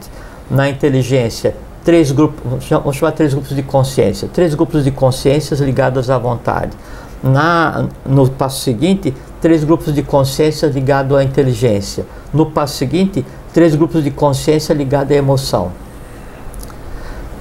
[0.50, 6.10] Na inteligência, três grupos, vamos chamar três grupos de consciência, três grupos de consciências ligadas
[6.10, 6.76] à vontade.
[7.26, 12.04] Na, no passo seguinte, três grupos de consciência ligados à inteligência.
[12.34, 15.72] No passo seguinte, três grupos de consciência ligados à emoção.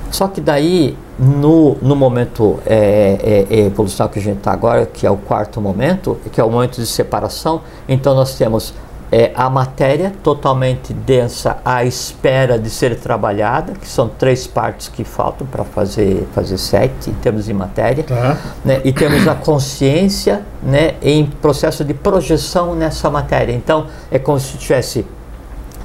[0.09, 4.85] Só que daí, no, no momento é, é, é evolucional que a gente está agora,
[4.85, 8.73] que é o quarto momento, que é o momento de separação, então nós temos
[9.13, 15.03] é, a matéria totalmente densa à espera de ser trabalhada, que são três partes que
[15.03, 18.03] faltam para fazer, fazer sete em termos de matéria.
[18.03, 18.39] Tá.
[18.65, 18.81] Né?
[18.83, 23.53] E temos a consciência né, em processo de projeção nessa matéria.
[23.53, 25.05] Então, é como se tivesse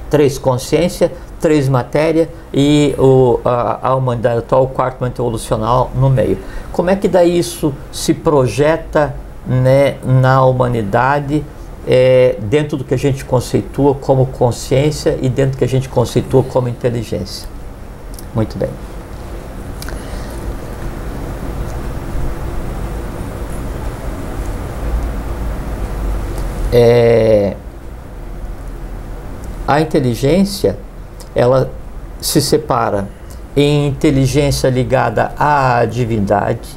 [0.09, 6.09] três consciência, três matéria e o, a, a humanidade atual, o quarto momento evolucional no
[6.09, 6.39] meio.
[6.71, 9.13] Como é que daí isso se projeta
[9.45, 11.45] né, na humanidade?
[11.91, 15.89] É, dentro do que a gente conceitua como consciência e dentro do que a gente
[15.89, 17.49] conceitua como inteligência.
[18.35, 18.69] Muito bem.
[26.71, 27.55] É,
[29.67, 30.77] a inteligência
[31.33, 31.71] ela
[32.21, 33.07] se separa
[33.57, 36.69] em inteligência ligada à divindade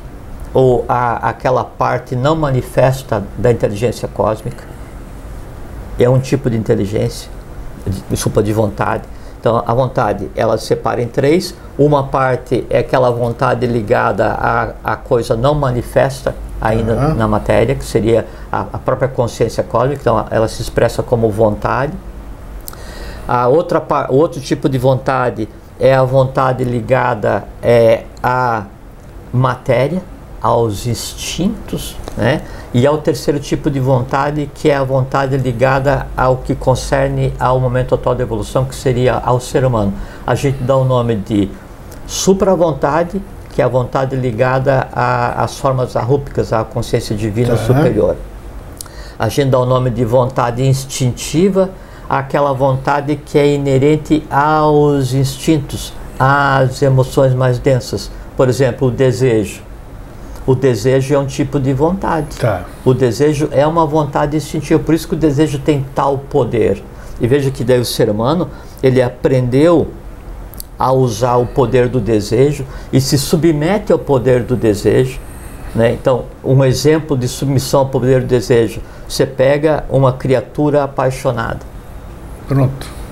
[0.55, 4.72] ou à, àquela parte não manifesta da inteligência cósmica
[5.99, 7.31] é um tipo de inteligência,
[8.11, 9.05] desculpa, de vontade.
[9.43, 11.53] Então, a vontade, ela se separa em três.
[11.77, 17.15] Uma parte é aquela vontade ligada à, à coisa não manifesta ainda uhum.
[17.15, 20.01] na matéria, que seria a, a, própria consciência cósmica.
[20.01, 21.93] Então, ela se expressa como vontade.
[23.27, 25.49] A outra, outro tipo de vontade
[25.81, 28.67] é a vontade ligada é, à
[29.33, 30.03] matéria,
[30.43, 32.43] aos instintos, né?
[32.75, 37.61] E ao terceiro tipo de vontade, que é a vontade ligada ao que concerne ao
[37.61, 39.93] momento atual da evolução, que seria ao ser humano.
[40.27, 41.49] A gente dá o nome de
[42.07, 48.17] supra-vontade, que é a vontade ligada às formas arrúpicas, à consciência divina superior.
[49.19, 51.71] A gente dá o nome de vontade instintiva,
[52.09, 58.11] aquela vontade que é inerente aos instintos, às emoções mais densas.
[58.37, 59.63] Por exemplo, o desejo
[60.47, 62.37] o desejo é um tipo de vontade.
[62.39, 62.65] Tá.
[62.85, 66.83] O desejo é uma vontade instintiva, por isso que o desejo tem tal poder.
[67.21, 68.49] E veja que daí o ser humano,
[68.83, 69.89] ele aprendeu
[70.77, 75.21] a usar o poder do desejo e se submete ao poder do desejo.
[75.75, 75.93] Né?
[75.93, 81.61] Então, um exemplo de submissão ao poder do desejo: você pega uma criatura apaixonada.
[82.49, 83.03] Pronto.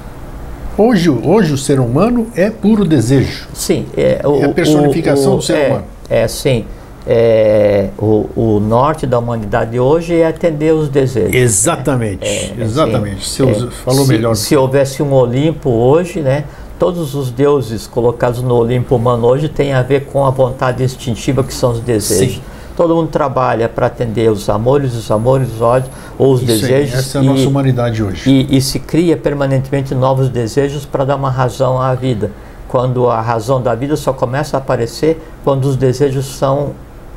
[0.77, 3.47] Hoje, hoje o ser humano é puro desejo.
[3.55, 3.87] Sim.
[3.97, 5.85] É, o, é a personificação o, o, do ser é, humano.
[6.09, 6.65] É, sim
[7.07, 11.35] é, o, o, norte da humanidade hoje é atender os desejos.
[11.35, 13.23] Exatamente, é, exatamente.
[13.23, 14.35] Assim, Você é, falou se, melhor.
[14.35, 16.45] Se houvesse um Olimpo hoje, né,
[16.79, 21.43] todos os deuses colocados no Olimpo humano hoje têm a ver com a vontade instintiva
[21.43, 22.37] que são os desejos.
[22.37, 22.43] Sim.
[22.77, 26.95] Todo mundo trabalha para atender os amores, os amores, os ódios ou os Isso desejos.
[26.95, 28.31] Aí, essa é a nossa humanidade hoje.
[28.31, 32.31] E, e se cria permanentemente novos desejos para dar uma razão à vida.
[32.69, 36.73] Quando a razão da vida só começa a aparecer quando os desejos são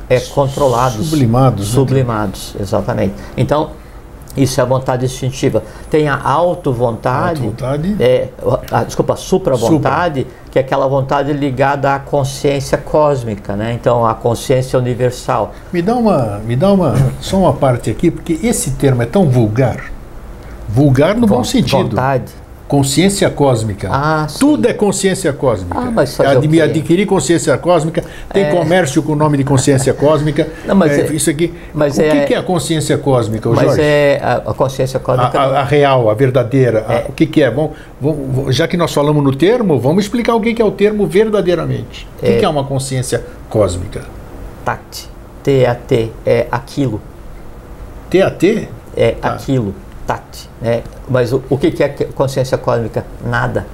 [0.08, 1.06] é, controlados.
[1.06, 1.68] Sublimados.
[1.68, 2.62] Sublimados, né?
[2.62, 3.14] exatamente.
[3.36, 3.70] Então,
[4.36, 5.62] isso é a vontade instintiva.
[5.90, 7.44] Tem a auto-vontade.
[7.44, 7.96] Auto-vontade.
[8.00, 8.28] É,
[8.70, 10.36] a, desculpa, supra-vontade, Supra.
[10.50, 13.72] que é aquela vontade ligada à consciência cósmica, né?
[13.72, 15.52] Então, a consciência universal.
[15.72, 19.28] Me dá uma, me dá uma, só uma parte aqui, porque esse termo é tão
[19.28, 19.92] vulgar.
[20.68, 21.90] Vulgar no bom sentido.
[21.90, 22.32] Vontade.
[22.66, 23.88] Consciência cósmica.
[23.92, 25.78] Ah, Tudo é consciência cósmica.
[25.78, 28.02] Ah, mas Ad, adquirir consciência cósmica,
[28.32, 28.50] tem é...
[28.50, 30.48] comércio com o nome de consciência cósmica.
[30.64, 31.52] Não, mas é, é, isso aqui.
[31.74, 33.82] Mas o é, que é a consciência cósmica, mas Jorge?
[33.82, 35.38] é a, a consciência cósmica.
[35.38, 36.86] A, a, a, real, a verdadeira.
[36.88, 37.06] É.
[37.06, 37.50] o que, que é?
[37.50, 37.74] Bom,
[38.48, 42.08] já que nós falamos no termo, vamos explicar o que, que é o termo verdadeiramente.
[42.16, 42.38] O que, é.
[42.38, 44.02] que é uma consciência cósmica?
[44.64, 45.08] TAT.
[45.42, 46.12] T-A-T.
[46.24, 47.00] É aquilo.
[48.08, 48.68] T-A-T?
[48.96, 49.34] É tá.
[49.34, 49.74] aquilo.
[50.06, 50.22] TAT.
[50.60, 50.82] Né?
[51.08, 53.04] Mas o, o que, que é consciência cósmica?
[53.24, 53.66] Nada.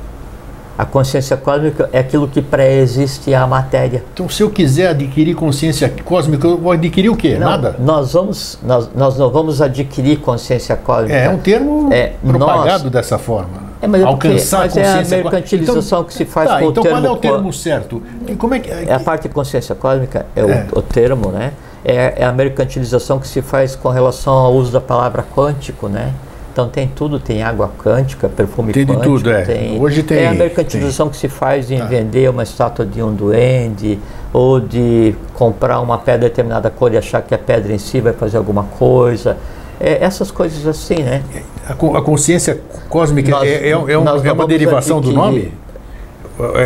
[0.78, 4.02] A consciência cósmica é aquilo que pré-existe à matéria.
[4.14, 7.36] Então, se eu quiser adquirir consciência cósmica, eu vou adquirir o quê?
[7.38, 7.76] Não, Nada?
[7.78, 11.14] Nós, vamos, nós, nós não vamos adquirir consciência cósmica.
[11.14, 13.70] É, é um termo É, propagado nós- dessa forma.
[13.82, 16.70] É, mas porque- Alcançar mas é a consciência mercantilização que se faz tá, com o
[16.70, 18.02] então termo qual é o termo certo?
[18.38, 18.70] Como é que...
[18.70, 20.66] É a parte de consciência cósmica, é, É.
[20.72, 21.52] O, o termo, né?
[21.84, 26.12] É, é a mercantilização que se faz com relação ao uso da palavra quântico, né?
[26.52, 29.42] Então tem tudo, tem água quântica, perfume Tem de quântico, tudo, é.
[29.42, 31.84] tem, Hoje tem- É a mercantilização que se faz em Tá.
[31.86, 33.98] vender uma estátua de um duende
[34.32, 38.00] ou de comprar uma pedra de determinada cor e achar que a pedra em si
[38.00, 39.36] vai fazer alguma coisa.
[39.78, 41.22] É, essas coisas assim, né?
[41.66, 42.60] A, a consciência
[42.90, 45.54] cósmica Nós- é, é, um- é um- é uma derivação do nome?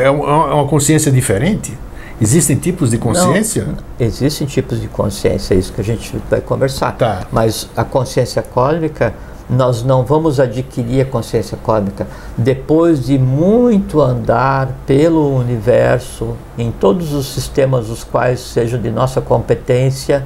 [0.03, 1.77] É, um- é uma consciência diferente?
[2.21, 3.65] Existem tipos de consciência?
[3.65, 6.97] Não, existem tipos de consciência, é isso que a gente vai conversar.
[6.97, 7.27] Tá.
[7.33, 9.12] Mas a consciência cósmica,
[9.51, 12.07] nós não vamos adquirir a consciência cósmica
[12.37, 19.21] depois de muito andar pelo universo, em todos os sistemas os quais sejam de nossa
[19.21, 20.25] competência,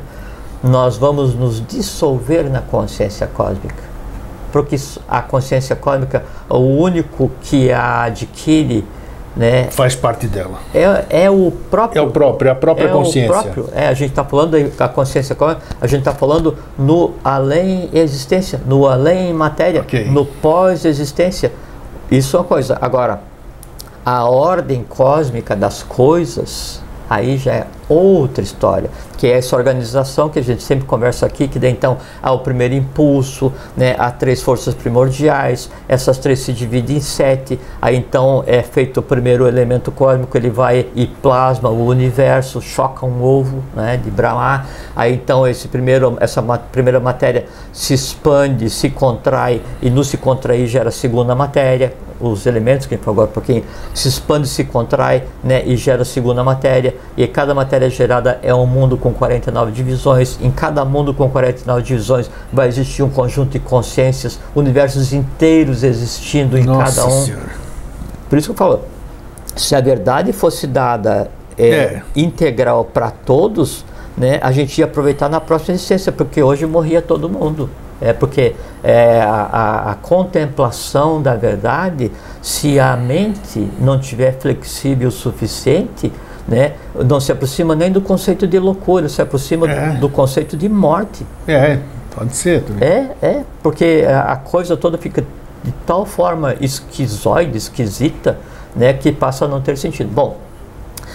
[0.63, 3.89] nós vamos nos dissolver na consciência cósmica.
[4.53, 4.77] Porque
[5.09, 8.85] a consciência cósmica, o único que a adquire,
[9.39, 10.59] né, Faz parte dela.
[10.75, 13.31] é, é o próprio É o próprio, é a própria é consciência.
[13.31, 16.57] O próprio, é, a gente está falando aí, a consciência cósmica, a gente está falando
[16.77, 20.07] no além existência, no além matéria, Ok.
[20.07, 21.53] no pós-existência.
[22.11, 22.77] Isso é uma coisa.
[22.81, 23.21] Agora,
[24.05, 30.39] a ordem cósmica das coisas, aí já é outra história, que é essa organização que
[30.39, 34.43] a gente sempre conversa aqui, que daí então há o primeiro impulso, né, há três
[34.43, 39.91] forças primordiais, essas três se dividem em sete, aí então é feito o primeiro elemento
[39.91, 45.47] cósmico, ele vai e plasma o universo, choca um ovo né, de Brahma, aí então
[45.47, 50.93] esse primeiro, essa primeira matéria se expande, se contrai, e no se contrair gera a
[50.93, 53.65] segunda matéria, os elementos que a agora um pouquinho,
[53.95, 58.55] se expande, se contrai né, e gera a segunda matéria, e cada matéria gerada é
[58.55, 63.51] um mundo com 49 divisões, em cada mundo com 49 divisões vai existir um conjunto
[63.51, 67.25] de consciências, universos inteiros existindo em Nossa cada um.
[67.25, 67.49] Senhora.
[68.29, 68.81] Por isso que eu falo,
[69.55, 72.03] se a verdade fosse dada é, É.
[72.17, 73.85] integral para todos,
[74.17, 77.69] né, a gente ia aproveitar na próxima existência, porque hoje morria todo mundo.
[78.01, 78.55] É porque
[78.85, 86.13] é, a, a- a contemplação da verdade, se a mente não tiver flexível o suficiente,
[86.49, 89.91] né, não se aproxima nem do conceito de loucura, se aproxima É.
[89.91, 91.25] do, do conceito de morte.
[91.47, 91.79] É,
[92.17, 92.63] pode ser.
[92.63, 92.89] também.
[92.89, 95.23] É, é, porque a a coisa toda fica
[95.63, 98.39] de tal forma esquizoide, esquisita,
[98.75, 100.09] né, que passa a não ter sentido.
[100.11, 100.37] Bom,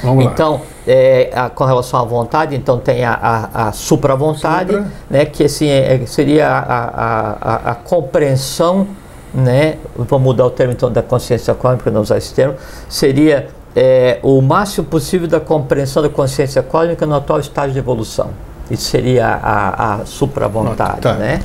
[0.03, 4.88] Vamos então, é, a- com relação à vontade, então tem a, a, a supra-vontade, Supra.
[5.09, 8.88] né, que assim, é- é- seria a, a, compreensão,
[9.34, 12.55] né, vou mudar o termo então da consciência cósmica, não usar esse termo,
[12.89, 18.30] seria é, o máximo possível da compreensão da consciência cósmica no atual estágio de evolução.
[18.69, 21.13] Isso seria a, a supra-vontade, Tá.
[21.13, 21.41] né?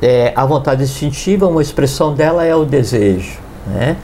[0.00, 3.38] É, a vontade instintiva, uma expressão dela é o desejo,
[3.68, 3.96] né?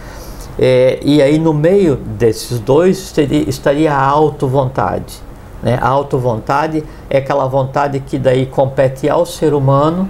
[0.56, 5.20] É, e aí no meio desses dois teria- estaria a auto-vontade.
[5.62, 5.78] Né?
[5.80, 10.08] A auto-vontade é aquela vontade que daí compete ao ser humano,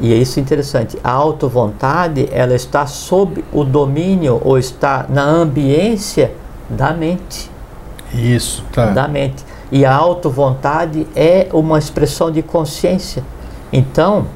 [0.00, 6.32] e é isso interessante, a auto-vontade ela está sob o domínio ou está na ambiência
[6.70, 7.50] da mente
[8.14, 8.86] Isso, tá.
[8.86, 9.44] da mente.
[9.72, 13.22] E a auto-vontade é uma expressão de consciência.
[13.72, 14.26] Então,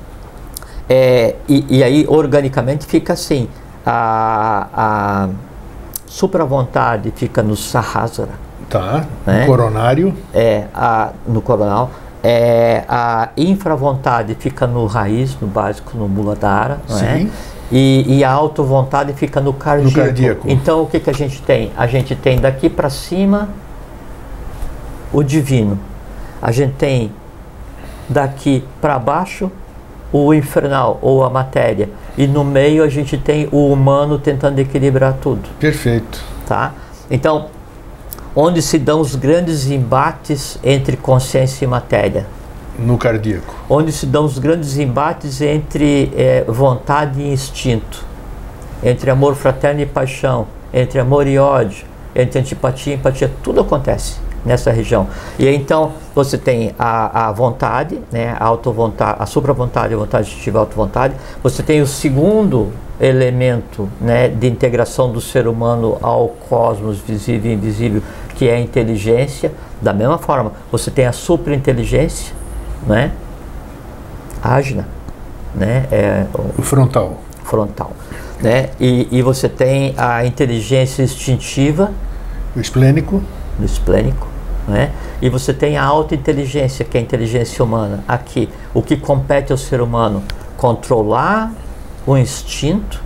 [0.89, 3.49] é, e, e aí organicamente fica assim:
[3.85, 5.29] a, a
[6.07, 8.33] supra-vontade fica no Sahasrara,
[8.71, 9.05] Tá.
[9.27, 9.47] né?
[9.47, 10.15] Coronário.
[10.33, 11.91] é, a, no coronal.
[12.23, 16.79] É, a infra-vontade fica no raiz, no básico, no Muladhara.
[16.89, 17.27] não é?
[17.73, 19.95] E, e a auto-vontade fica no cardíaco.
[19.95, 20.51] cardíaco.
[20.51, 21.73] Então o que, que a gente tem?
[21.77, 23.49] A gente tem daqui para cima
[25.13, 25.79] o divino.
[26.43, 27.11] A gente tem
[28.09, 29.51] daqui para baixo
[30.13, 31.89] o infernal ou a matéria.
[32.17, 36.23] E no meio a gente tem o humano tentando equilibrar tudo Perfeito.
[36.47, 36.73] tá?
[37.11, 37.47] Então,
[38.37, 42.27] onde se dão os grandes embates entre consciência e matéria,
[42.79, 43.55] No cardíaco.
[43.69, 48.05] onde se dão os grandes embates entre eh, vontade e instinto,
[48.83, 54.19] entre amor fraterno e paixão, entre amor e ódio, entre antipatia e empatia, tudo acontece
[54.45, 55.09] nessa região.
[55.39, 60.59] E então você tem a, a vontade, né, a auto-vontade, a supra-vontade, a vontade instintiva,
[60.59, 61.15] a auto-vontade.
[61.43, 67.55] Você tem o segundo elemento né, de integração do ser humano ao cosmos visível e
[67.55, 68.03] invisível,
[68.35, 69.53] que é a inteligência.
[69.81, 72.35] Da mesma forma, você tem a supra-inteligência,
[72.87, 73.13] né,
[74.43, 74.87] ágina,
[75.55, 77.21] né, é o O frontal.
[77.45, 77.93] frontal.
[78.41, 78.71] né?
[78.81, 81.93] E, e você tem a inteligência instintiva,
[82.57, 83.23] O esplênico.
[83.59, 84.27] do esplênico,
[84.69, 84.91] né?
[85.23, 88.05] E você tem a alta inteligência, que é a inteligência humana.
[88.07, 90.23] Aqui, o que compete ao ser humano?
[90.57, 91.53] Controlar
[92.07, 93.03] o instinto,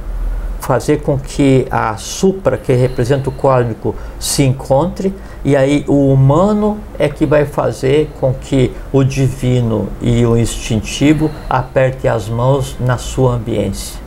[0.61, 5.15] fazer com que a supra, que representa o cósmico, se encontre,
[5.45, 11.31] e aí o humano é que vai fazer com que o divino e o instintivo
[11.49, 14.01] apertem as mãos na sua ambiência.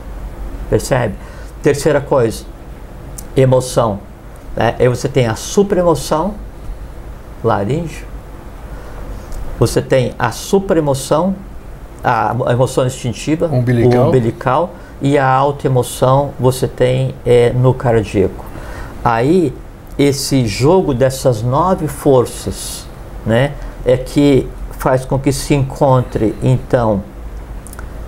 [0.68, 1.14] Percebe?
[1.62, 2.44] Terceira coisa,
[3.36, 4.00] emoção.
[4.56, 4.74] Né?
[4.78, 6.34] Aí você tem a supraemoção,
[7.42, 8.06] laríngeo.
[9.58, 11.34] Você tem a supraemoção,
[12.02, 14.08] a emoção instintiva, Umbilical.
[14.08, 14.70] umbilical,
[15.00, 18.44] e a alta emoção você tem é, no cardíaco.
[19.04, 19.52] Aí,
[19.98, 22.86] esse jogo dessas nove forças,
[23.26, 23.52] né,
[23.84, 27.02] é que faz com que se encontre, então,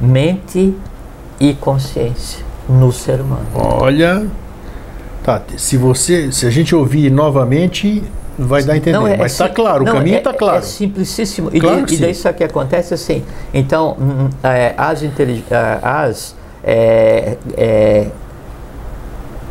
[0.01, 0.75] mente
[1.39, 3.47] e consciência no ser humano.
[3.55, 4.27] Olha.
[5.23, 6.31] Tá, se você.
[6.33, 8.03] Se a gente ouvir novamente,
[8.39, 8.99] vai dar a entender.
[8.99, 10.59] Não, é- Mas é está sim- claro, o não, caminho é- está claro.
[10.59, 11.49] É simplicíssimo.
[11.53, 13.25] E, Claro daí, que e daí só que acontece assim.
[13.53, 15.03] Então, hum, é, as,
[15.83, 18.09] as é, é,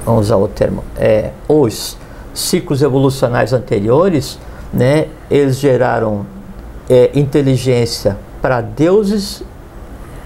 [0.05, 1.97] vamos usar o termo, é, os
[2.33, 4.39] ciclos evolucionais anteriores,
[4.73, 6.25] né, eles geraram
[6.89, 9.43] é, inteligência para deuses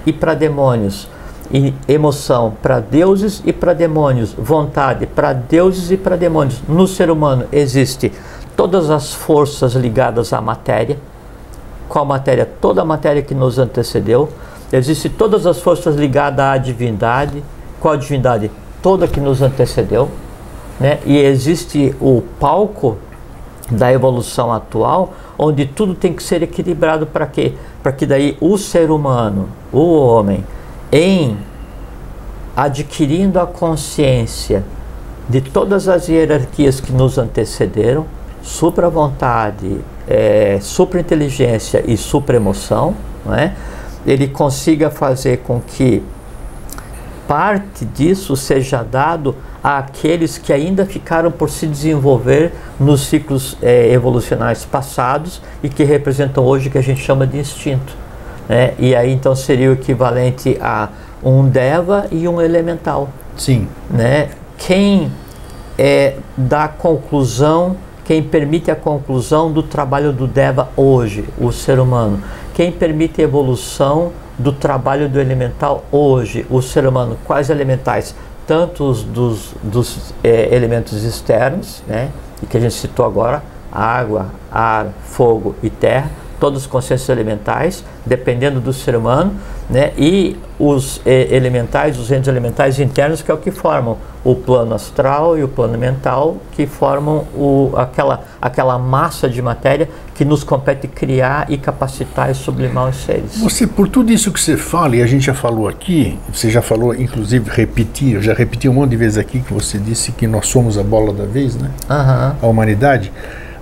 [0.06, 1.08] e para demônios,
[1.52, 6.62] e emoção para deuses e para demônios, vontade para deuses e para demônios.
[6.68, 8.12] No ser humano existe
[8.56, 10.98] todas as forças ligadas à matéria,
[11.88, 12.48] qual matéria?
[12.60, 14.30] Toda a matéria que nos antecedeu.
[14.72, 17.42] Existe todas as forças ligadas à divindade,
[17.80, 18.52] qual a divindade?
[18.82, 20.10] Toda que nos antecedeu,
[20.80, 21.00] né?
[21.06, 22.98] E existe o palco
[23.70, 27.54] da evolução atual, onde tudo tem que ser equilibrado para quê?
[27.84, 30.44] Para que daí o ser humano, o homem,
[30.92, 31.38] em
[32.56, 34.64] adquirindo a consciência
[35.30, 38.06] de todas as hierarquias que nos antecederam,
[38.42, 43.54] supra-vontade, é, supra-inteligência e supra-emoção, não é?
[44.06, 46.02] ele consiga fazer com que
[47.28, 49.36] parte disso seja dado
[49.68, 56.46] àqueles que ainda ficaram por se desenvolver nos ciclos eh, evolucionais passados e que representam
[56.46, 57.94] hoje o que a gente chama de instinto.
[58.48, 58.76] Né?
[58.80, 60.88] E aí então seria o equivalente a
[61.22, 63.10] um Deva e um elemental.
[63.36, 63.68] Sim.
[63.90, 64.30] Né?
[64.58, 65.12] Quem
[65.78, 72.24] é, dá conclusão, quem permite a conclusão do trabalho do Deva hoje, o ser humano.
[72.54, 77.18] Quem permite a evolução do trabalho do elemental hoje, o ser humano.
[77.26, 78.16] Quais elementais?
[78.48, 82.10] Tanto os dos, dos eh, elementos externos, né,
[82.50, 86.10] que a gente citou agora, água, ar, fogo e terra,
[86.40, 89.34] todas as consciências elementais, dependendo do ser humano,
[89.70, 94.34] né, e os eh, elementais, os entes elementais internos, que é o que formam o
[94.34, 100.26] plano astral e o plano mental, que formam o, aquela, aquela massa de matéria que
[100.26, 103.38] nos compete criar e capacitar e sublimar os seres.
[103.38, 106.62] Você, por tudo isso que você fala, e a gente já falou aqui, você já
[106.62, 110.26] falou, inclusive, repetir, eu já repeti um monte de vezes aqui que você disse que
[110.26, 111.70] nós somos a bola da vez, né?
[111.90, 112.36] Aham.
[112.42, 113.12] A humanidade.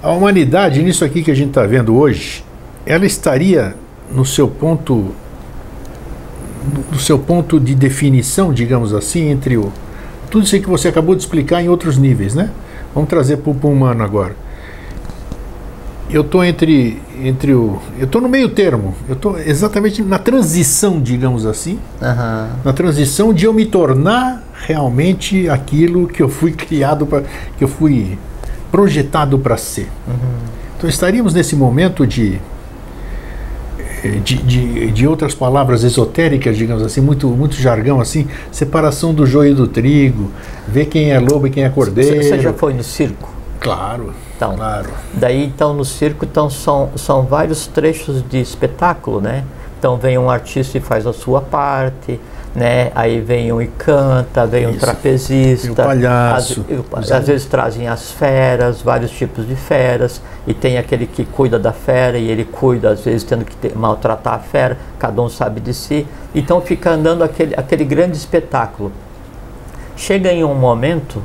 [0.01, 2.43] A humanidade, nisso aqui que a gente está vendo hoje,
[2.85, 3.75] ela estaria
[4.11, 5.11] no seu ponto
[6.91, 9.71] no seu ponto de definição, digamos assim, entre o
[10.31, 12.49] tudo isso que você acabou de explicar em outros níveis, né?
[12.93, 14.35] Vamos trazer para o humano agora.
[16.09, 18.95] Eu estou entre entre o eu estou no meio termo.
[19.07, 22.49] Eu estou exatamente na transição, digamos assim, Aham.
[22.63, 27.23] na transição de eu me tornar realmente aquilo que eu fui criado para
[27.57, 28.17] que eu fui
[28.71, 29.87] projetado para ser.
[30.77, 32.39] Então estaríamos nesse momento de
[34.23, 39.51] de, de, de outras palavras esotéricas, digamos assim, muito, muito jargão assim, separação do joio
[39.51, 40.31] e do trigo,
[40.67, 42.23] ver quem é lobo e quem é cordeiro.
[42.23, 43.29] Você já foi no circo?
[43.59, 44.89] Claro, Então, claro.
[45.13, 49.43] Daí então no circo então, são, são vários trechos de espetáculo, né?
[49.79, 52.19] Então vem um artista e faz a sua parte,
[52.55, 52.89] né?
[52.95, 54.79] Aí vem um e canta, vem um Isso.
[54.79, 56.65] trapezista, E o palhaço.
[56.93, 61.59] Às, às vezes trazem as feras, vários tipos de feras, e tem aquele que cuida
[61.59, 65.27] da fera e ele cuida às vezes tendo que ter- maltratar a fera, cada um
[65.27, 66.07] sabe de si.
[66.33, 68.91] Então fica andando aquele, aquele grande espetáculo.
[69.97, 71.21] Chega em um momento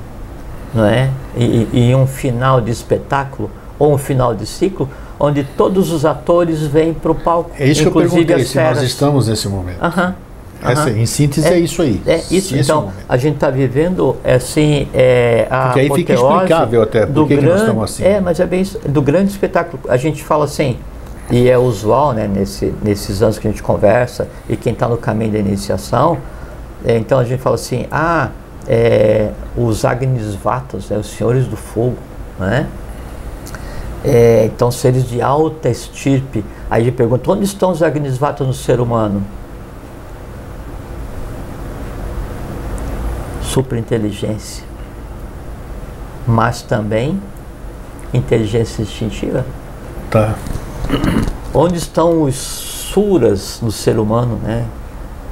[0.72, 1.10] não é?
[1.36, 6.60] E, e- um final de espetáculo ou um final de ciclo, onde todos os atores
[6.66, 9.82] vêm para o palco, É isso que eu inclusive perguntei, se nós estamos nesse momento.
[9.82, 10.14] Aham,
[10.62, 12.02] Essa, em síntese é, isso aí.
[12.06, 16.82] É isso, Esse então a gente está vivendo assim é, a Porque aí fica explicável
[16.82, 18.04] até por que que nós grande- estamos assim.
[18.04, 19.82] É, mas é bem do grande espetáculo.
[19.88, 20.76] A gente fala assim,
[21.30, 24.96] e é usual, né, nesse, nesses anos que a gente conversa e quem está no
[24.96, 26.18] caminho da iniciação,
[26.84, 28.28] é, então a gente fala assim, ah,
[28.68, 31.96] é, os Agnisvatas, né, os senhores do fogo,
[32.38, 32.66] né?
[34.04, 36.42] É, então, seres de alta estirpe.
[36.70, 39.22] Aí ele pergunta: onde estão os Agnisvatas no ser humano?
[43.52, 44.64] Superinteligência,
[46.26, 47.20] mas também
[48.14, 49.44] inteligência instintiva.
[50.10, 50.34] Tá.
[51.52, 54.64] Onde estão os suras no ser humano, né?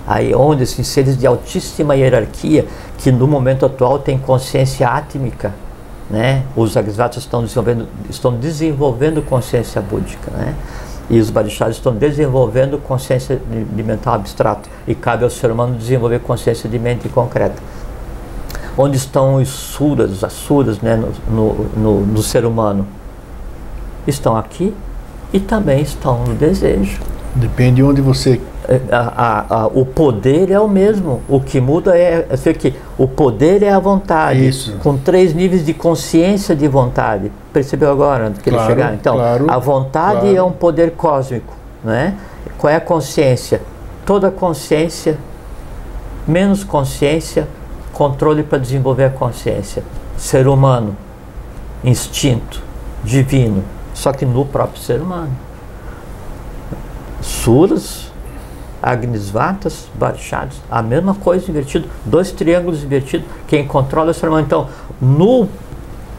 [0.06, 2.66] Aí onde esses seres de altíssima hierarquia
[2.96, 5.54] que no momento atual têm consciência átmica,
[6.10, 6.42] né?
[6.56, 10.54] Os Agnisvatas estão desenvolvendo, estão desenvolvendo consciência búdica, né?
[11.10, 14.68] E os Badisharas estão desenvolvendo consciência de, de mental abstrato.
[14.86, 17.56] E cabe ao ser humano desenvolver consciência de mente concreta.
[18.80, 22.86] Onde estão os suras, os asuras né, no, no, no, no ser humano?
[24.06, 24.72] Estão aqui
[25.32, 27.00] e também estão no desejo.
[27.34, 28.40] Depende de onde você.
[28.90, 31.22] A, a, a, o poder é o mesmo.
[31.28, 34.46] O que muda é, é que o poder é a vontade.
[34.46, 34.76] Isso.
[34.82, 37.32] Com três níveis de consciência de vontade.
[37.52, 38.94] Percebeu agora que Claro, ele chegar?
[38.94, 40.36] Então, claro, a vontade claro.
[40.36, 42.14] é um poder cósmico, né?
[42.56, 43.60] Qual é a consciência?
[44.06, 45.18] Toda consciência,
[46.26, 47.48] menos consciência,
[47.98, 49.82] controle para desenvolver a consciência.
[50.16, 50.96] Ser humano,
[51.82, 52.62] instinto,
[53.02, 55.32] divino, só que no próprio ser humano.
[57.20, 58.12] Suras,
[58.80, 64.46] Agnisvatas, Barishadas, a mesma coisa invertido, dois triângulos invertidos, quem controla é o ser humano.
[64.46, 64.68] Então,
[65.00, 65.48] no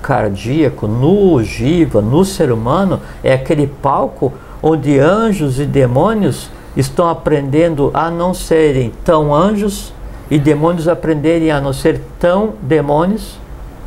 [0.01, 7.89] cardíaco, no jiva, no ser humano, é aquele palco onde anjos e demônios estão aprendendo
[7.93, 9.93] a não serem tão anjos
[10.29, 13.39] e demônios aprenderem a não ser tão demônios,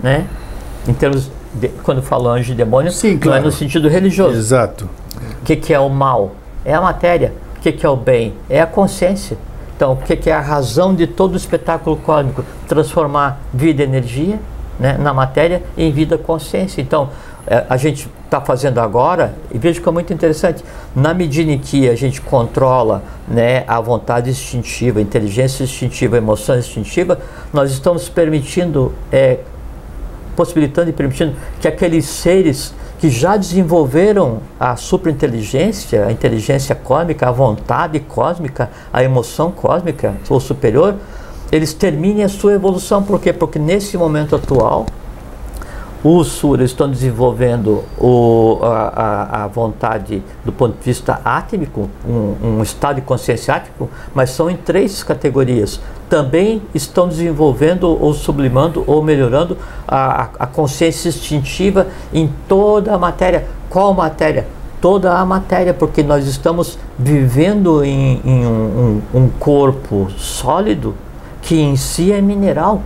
[0.02, 0.26] né?
[0.86, 3.44] Em termos de, quando falo anjo e demônio, Sim, não é claro.
[3.44, 4.36] no sentido religioso.
[4.36, 4.88] Exato.
[5.40, 6.32] O que, que é o mal?
[6.64, 7.32] É a matéria.
[7.56, 8.34] O que, que é o bem?
[8.50, 9.36] É a consciência.
[9.76, 12.44] Então, o que, que é a razão de todo o espetáculo cósmico?
[12.66, 14.38] Transformar vida e energia
[14.78, 16.80] né, na matéria em vida consciência.
[16.80, 17.10] Então,
[17.68, 20.64] a gente está fazendo agora, e vejo que é muito interessante,
[20.94, 26.18] na medida em que a gente controla né, a vontade instintiva, a inteligência instintiva, a
[26.18, 27.18] emoção instintiva,
[27.52, 29.40] nós estamos permitindo eh,
[30.36, 37.32] possibilitando e permitindo que aqueles seres que já desenvolveram a superinteligência, a inteligência cósmica, a
[37.32, 40.94] vontade cósmica, a emoção cósmica ou superior,
[41.50, 43.02] eles terminem a sua evolução.
[43.02, 43.32] Por quê?
[43.32, 44.86] Porque nesse momento atual,
[46.04, 52.62] os suras estão desenvolvendo o, a, a, vontade do ponto de vista átmico, um, um
[52.62, 55.80] estado de consciência átmico, mas são em três categorias.
[56.08, 62.98] Também estão desenvolvendo ou sublimando ou melhorando a, a- a consciência instintiva em toda a
[62.98, 63.46] matéria.
[63.70, 64.46] Qual matéria?
[64.80, 70.94] Toda a matéria, porque nós estamos vivendo em, em um, um- um corpo sólido
[71.40, 72.82] que em si é mineral.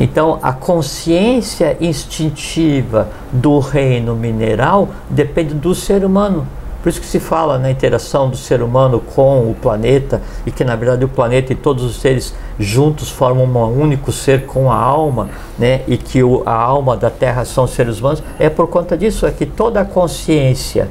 [0.00, 6.46] Então, a consciência instintiva do reino mineral depende do ser humano.
[6.82, 10.64] Por isso que se fala na interação do ser humano com o planeta e que
[10.64, 14.76] na verdade o planeta e todos os seres juntos formam um único ser com a
[14.76, 15.28] alma,
[15.58, 15.82] né?
[15.86, 18.22] E que o- a alma da Terra são seres humanos.
[18.38, 20.88] É por conta disso é que toda a consciência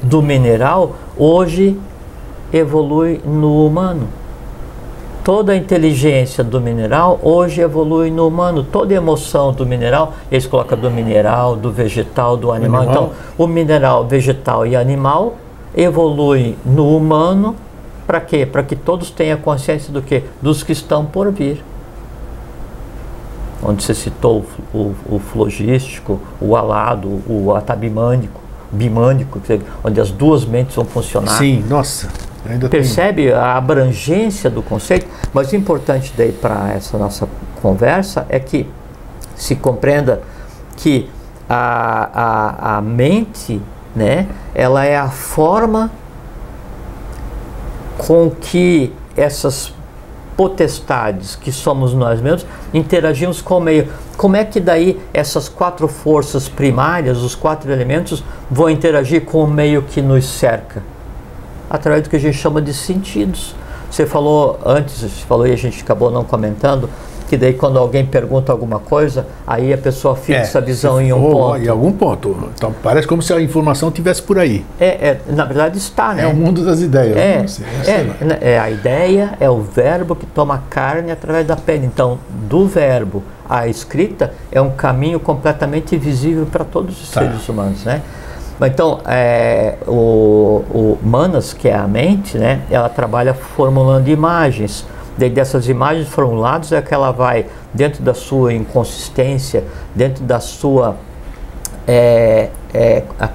[0.00, 1.76] do mineral hoje
[2.52, 4.06] evolui no humano.
[5.24, 8.62] Toda a inteligência do mineral hoje evolui no humano.
[8.62, 12.82] Toda a emoção do mineral, eles colocam do mineral, do vegetal, do animal.
[12.82, 13.04] Animal.
[13.04, 15.36] Então, o mineral, vegetal e animal
[15.74, 17.56] evolui no humano
[18.06, 18.44] para quê?
[18.44, 20.24] Para que todos tenham consciência do que?
[20.42, 21.64] Dos que estão por vir.
[23.62, 24.44] Onde você citou
[24.74, 27.50] o, o, o flogístico, o alado, o
[29.40, 31.38] quer dizer, onde as duas mentes vão funcionar.
[31.38, 32.08] Sim, nossa.
[32.48, 32.80] Ainda tem.
[32.80, 35.06] Percebe a abrangência do conceito?
[35.32, 37.28] Mas o importante daí para essa nossa
[37.60, 38.68] conversa é que
[39.34, 40.22] se compreenda
[40.76, 41.08] que
[41.48, 43.60] a, a, a mente,
[43.94, 45.90] né, ela é a forma
[47.98, 49.72] com que essas
[50.36, 53.88] potestades que somos nós mesmos interagimos com o meio.
[54.16, 59.46] Como é que daí essas quatro forças primárias, os quatro elementos, vão interagir com o
[59.46, 60.82] meio que nos cerca?
[61.68, 63.54] Através do que a gente chama de sentidos.
[63.90, 66.90] Você falou antes, você falou e a gente acabou não comentando,
[67.28, 71.20] que daí quando alguém pergunta alguma coisa, aí a pessoa fixa a visão em um
[71.22, 71.56] ponto.
[71.58, 72.36] Em algum ponto.
[72.54, 74.64] Então, parece como se a informação tivesse por aí.
[74.80, 76.24] É, é, na verdade está, né?
[76.24, 77.16] É o mundo das ideias.
[77.16, 77.64] É, sei,
[78.04, 78.14] lá.
[78.20, 81.86] é, né, é a ideia, é o verbo que toma carne através da pele.
[81.86, 87.20] Então, do verbo à escrita é um caminho completamente visível para todos os Tá.
[87.20, 88.02] seres humanos, né?
[88.60, 94.86] Então, é, o, o Manas, que é a mente, né, ela trabalha formulando imagens.
[95.16, 100.96] Daí dessas imagens formuladas é que ela vai, dentro da sua inconsistência, dentro da sua.
[101.86, 103.28] É, é, a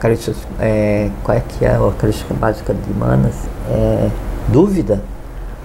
[0.59, 3.35] é, qual é que é a característica básica de Manas?
[3.69, 4.09] É,
[4.47, 5.01] dúvida.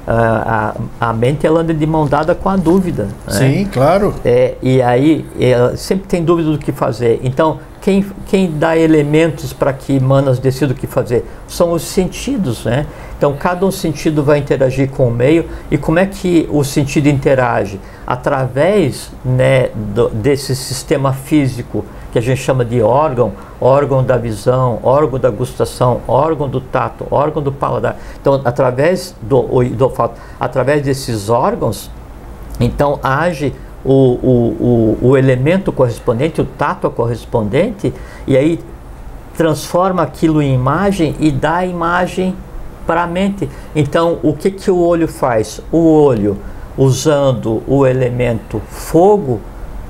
[0.07, 3.05] A, a, a, mente ela anda de mão dada com a dúvida.
[3.05, 3.33] Né?
[3.33, 4.15] Sim, claro.
[4.23, 7.21] É, e aí ela sempre tem dúvida do que fazer.
[7.25, 11.23] Então, quem, quem dá elementos para que Manas decida o que fazer?
[11.47, 12.87] São os sentidos, né?
[13.19, 15.45] Então, cada um sentido vai interagir com o meio.
[15.71, 17.79] E como é que o sentido interage?
[18.07, 24.79] Através né, do, desse sistema físico que a gente chama de órgão, órgão da visão,
[24.83, 27.99] órgão da gustação, órgão do tato, órgão do paladar.
[28.19, 31.91] Então, através do, do olfato, através desses órgãos,
[32.59, 33.53] então age
[33.85, 37.93] o, o, o, o elemento correspondente, o tato correspondente,
[38.27, 38.59] e aí
[39.37, 42.35] transforma aquilo em imagem e dá a imagem
[42.87, 43.49] para a mente.
[43.75, 45.61] Então, o que, que o olho faz?
[45.71, 46.37] O olho,
[46.77, 49.41] usando o elemento fogo,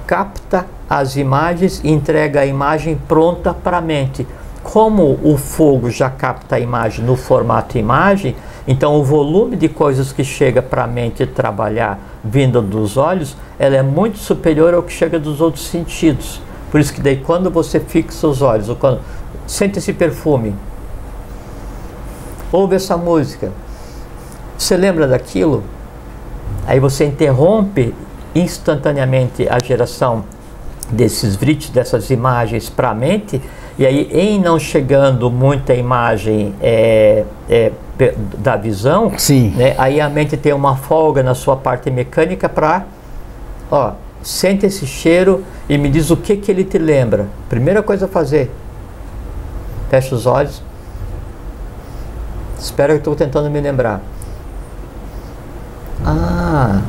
[0.06, 4.26] capta as imagens e entrega a imagem pronta para a mente.
[4.64, 8.34] Como o fogo já capta a imagem no formato imagem,
[8.66, 13.76] então o volume de coisas que chega para a mente trabalhar vinda dos olhos, ela
[13.76, 16.40] é muito superior ao que chega dos outros sentidos.
[16.70, 19.00] Por isso que daí quando você fixa os olhos, ou quando
[19.46, 20.54] sente esse perfume,
[22.50, 23.52] ouve essa música,
[24.56, 25.62] você lembra daquilo?
[26.66, 27.94] Aí você interrompe
[28.34, 30.24] instantaneamente a geração
[30.90, 33.42] desses vrits, dessas imagens para a mente,
[33.78, 37.72] e aí em não chegando muita imagem é, é,
[38.38, 39.50] da visão, Sim.
[39.56, 42.84] Né, aí a mente tem uma folga na sua parte mecânica para,
[43.70, 47.28] ó, sente esse cheiro e me diz o que que ele te lembra.
[47.48, 48.50] Primeira coisa a fazer,
[49.90, 50.62] fecha os olhos,
[52.58, 54.00] espera que estou tentando me lembrar.
[56.04, 56.82] Ah,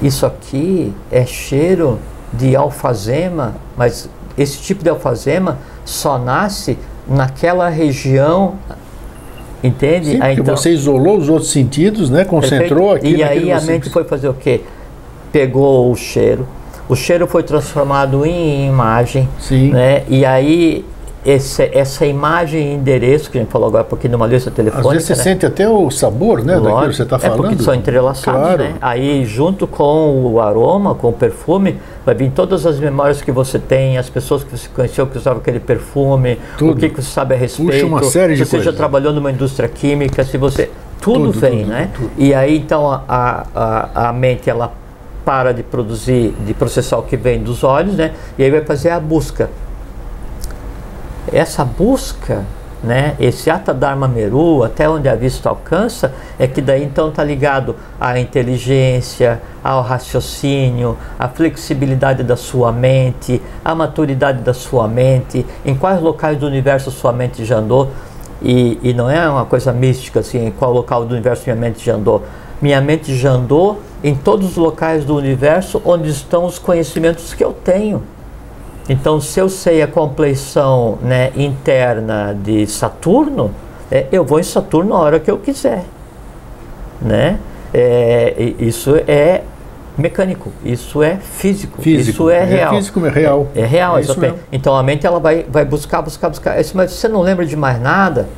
[0.00, 1.98] isso aqui é cheiro
[2.32, 8.54] de alfazema, mas esse tipo de alfazema só nasce naquela região
[9.64, 10.10] Entende?
[10.10, 12.22] Sim, aí, então, você isolou os outros sentidos, né?
[12.22, 13.18] Concentrou perfeito.
[13.18, 14.60] E aí a mente foi fazer o quê?
[15.32, 16.46] Pegou o cheiro,
[16.86, 19.70] o cheiro foi transformado em imagem, Sim.
[19.70, 20.02] né?
[20.06, 20.84] E aí
[21.24, 24.88] esse, essa imagem e endereço que a gente falou agora um pouquinho numa lista telefônica.
[24.88, 25.22] Às vezes você né?
[25.22, 26.56] sente até o sabor, né?
[26.56, 27.44] Lógico, daquilo que você está falando.
[27.44, 28.62] É porque são entrelaçados, claro.
[28.62, 28.74] né?
[28.80, 33.58] Aí junto com o aroma, com o perfume, vai vir todas as memórias que você
[33.58, 36.72] tem, as pessoas que você conheceu que usavam aquele perfume, Tudo.
[36.72, 37.72] o que, que você sabe a respeito.
[37.72, 38.72] Puxa uma série de se você coisas.
[38.72, 40.70] já trabalhou numa indústria química, se você.
[41.00, 41.90] Tudo, tudo vem, tudo, né?
[41.94, 44.72] Tudo, e aí então a, a, a mente ela
[45.24, 48.12] para de produzir, de processar o que vem dos olhos, né?
[48.38, 49.48] E aí vai fazer a busca
[51.32, 52.44] essa busca,
[52.84, 57.24] né, esse Ata Dharma Meru, até onde a vista alcança, é que daí então está
[57.24, 65.46] ligado à inteligência, ao raciocínio, à flexibilidade da sua mente, à maturidade da sua mente,
[65.64, 67.90] em quais locais do universo sua mente já andou.
[68.42, 71.82] E, e não é uma coisa mística assim, em qual local do universo minha mente
[71.82, 72.22] já andou.
[72.60, 77.42] Minha mente já andou em todos os locais do universo onde estão os conhecimentos que
[77.42, 78.02] eu tenho.
[78.88, 83.50] Então, se eu sei a compleição né, interna de Saturno,
[83.90, 85.84] é, eu vou em Saturno a hora que eu quiser.
[87.00, 87.38] Né?
[87.72, 89.42] É, isso é
[89.96, 92.10] mecânico, isso é físico, físico.
[92.10, 92.72] isso é, é real.
[92.72, 93.46] É físico, é real.
[93.54, 94.02] É, é real, é
[94.52, 96.56] Então a mente ela vai, vai buscar, buscar, buscar.
[96.74, 98.28] Mas você não lembra de mais nada,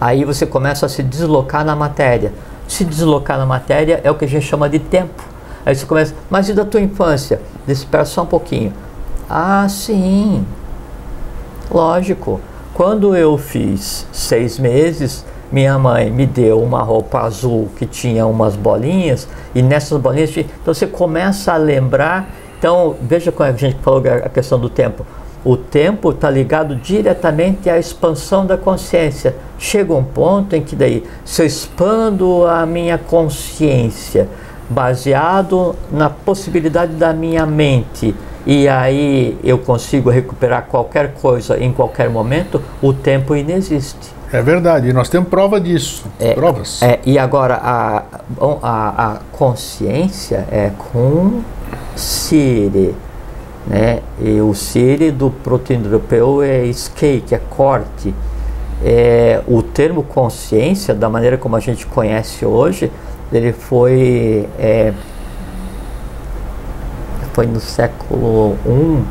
[0.00, 2.32] aí você começa a se deslocar na matéria.
[2.68, 5.22] Se deslocar na matéria é o que a gente chama de tempo.
[5.64, 7.40] Aí você começa, mas e da tua infância?
[7.66, 8.72] Espera só um pouquinho.
[9.28, 10.44] Ah, sim.
[11.70, 12.40] Lógico.
[12.74, 18.56] Quando eu fiz seis meses, minha mãe me deu uma roupa azul que tinha umas
[18.56, 22.28] bolinhas, e nessas bolinhas, então você começa a lembrar.
[22.58, 25.06] Então, veja como a gente falou a questão do tempo.
[25.44, 29.36] O tempo está ligado diretamente à expansão da consciência.
[29.58, 34.26] Chega um ponto em que daí, se eu expando a minha consciência,
[34.68, 38.14] baseado na possibilidade da minha mente,
[38.46, 44.12] e aí eu consigo recuperar qualquer coisa em qualquer momento, o tempo inexiste.
[44.32, 46.82] É verdade, e nós temos prova disso, é, provas.
[46.82, 48.02] É, e agora a,
[48.40, 51.40] a, a consciência é com
[51.94, 52.94] Siri,
[53.66, 54.00] né?
[54.20, 58.14] E o Siri do proto-europeu é skate, é corte.
[58.84, 62.90] É, o termo consciência, da maneira como a gente conhece hoje,
[63.32, 64.92] ele foi é,
[67.34, 69.04] foi no século I,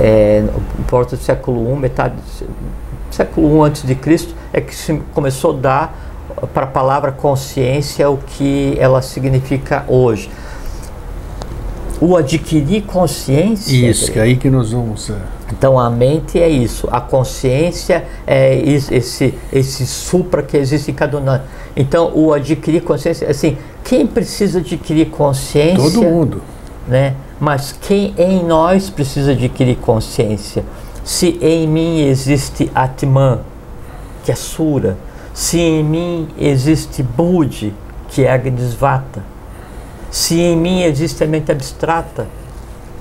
[0.00, 0.44] é,
[0.88, 4.94] por volta do século I, metade do século I antes de Cristo, é que se
[5.14, 6.10] começou a dar
[6.54, 10.30] para a palavra consciência o que ela significa hoje.
[12.00, 13.90] O adquirir consciência.
[13.90, 15.10] Isso, que é aí que nós vamos.
[15.10, 15.16] É.
[15.52, 21.18] Então a mente é isso, a consciência é esse, esse supra que existe em cada
[21.18, 21.40] um.
[21.76, 25.76] Então o adquirir consciência, assim, quem precisa adquirir consciência?
[25.76, 26.42] Todo mundo.
[26.86, 27.14] Né?
[27.38, 30.64] Mas quem em nós precisa adquirir consciência?
[31.04, 33.40] Se em mim existe Atman,
[34.24, 34.96] que é Sura,
[35.32, 37.72] se em mim existe Budi,
[38.08, 39.22] que é Agnisvata,
[40.10, 42.26] se em mim existe a mente abstrata,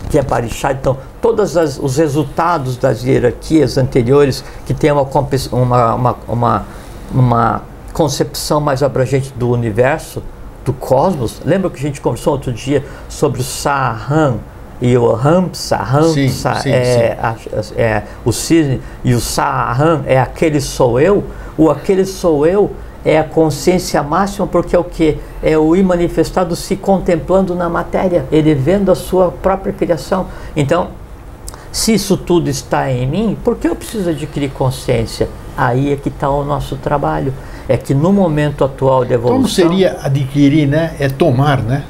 [0.09, 6.17] que é Parishad, então todos os resultados das hierarquias anteriores que têm uma, uma, uma,
[6.27, 6.65] uma,
[7.13, 7.61] uma
[7.93, 10.23] concepção mais abrangente do universo,
[10.69, 14.37] do cosmos, lembra que a gente conversou outro dia sobre o Sahan,
[14.81, 17.17] e o Ramsa, Ramsa é,
[17.75, 21.25] é, o cisne e o Sahan é aquele sou eu,
[21.57, 22.71] o aquele sou eu
[23.03, 25.17] é a consciência máxima porque é o que?
[25.43, 30.27] É o I manifestado se contemplando na matéria, ele vendo a sua própria criação.
[30.55, 30.91] Então,
[31.71, 35.27] se isso tudo está em mim, por que eu preciso adquirir consciência?
[35.59, 37.33] Aí é que está o nosso trabalho.
[37.67, 39.41] É que no momento atual de evolução.
[39.41, 40.93] Como seria adquirir, né?
[40.97, 41.83] É tomar, né?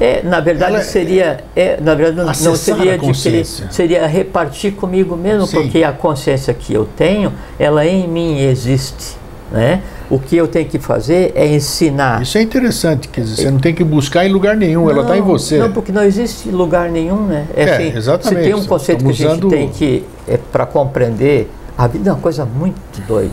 [0.00, 5.46] É, na verdade Ela seria, é, na verdade não, seria adquirir, seria repartir comigo mesmo,
[5.46, 5.60] Sim.
[5.60, 9.18] porque a consciência que eu tenho, ela em mim existe,
[9.52, 9.82] né?
[10.08, 12.22] O que eu tenho que fazer é ensinar.
[12.22, 15.02] Isso é interessante, quer dizer, você não tem que buscar em lugar nenhum, não, ela
[15.02, 15.58] está em você.
[15.58, 17.46] Não, porque não existe lugar nenhum, né?
[17.54, 18.42] É, é assim, exatamente.
[18.42, 19.50] Você tem um conceito Estamos que a gente usando...
[19.50, 23.32] tem que, é, para compreender, a vida é uma coisa muito doida,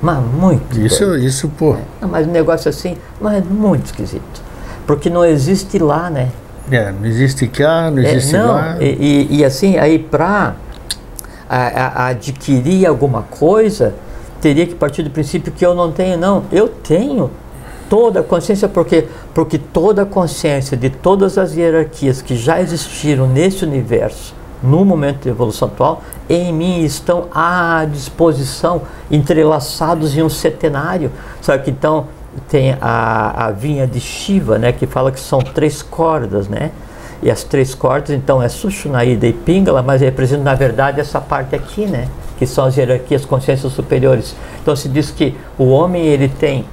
[0.00, 1.24] mas muito Isso, doida.
[1.24, 1.76] isso, pô.
[2.00, 4.42] É, mas um negócio assim, mas é muito esquisito.
[4.86, 6.30] Porque não existe lá, né?
[6.70, 8.76] É, não existe cá, não é, existe é, não, lá.
[8.80, 10.54] E, e, e assim, aí para
[11.48, 13.94] adquirir alguma coisa,
[14.40, 16.44] teria que partir do princípio que eu não tenho, não.
[16.52, 17.30] Eu tenho
[17.88, 23.26] toda a consciência, porque, porque toda a consciência de todas as hierarquias que já existiram
[23.26, 30.28] nesse universo, no momento de evolução atual, em mim estão à disposição, entrelaçados em um
[30.28, 31.10] centenário.
[31.40, 32.06] Sabe que então
[32.48, 36.70] tem a, a vinha de Shiva, né, que fala que são três cordas, né?
[37.22, 41.54] E as três cordas, então, é Sushunaída e Pingala, mas representam, na verdade, essa parte
[41.54, 42.08] aqui, né?
[42.38, 44.34] Que são as hierarquias consciências superiores.
[44.62, 46.64] Então, se diz que o homem, ele tem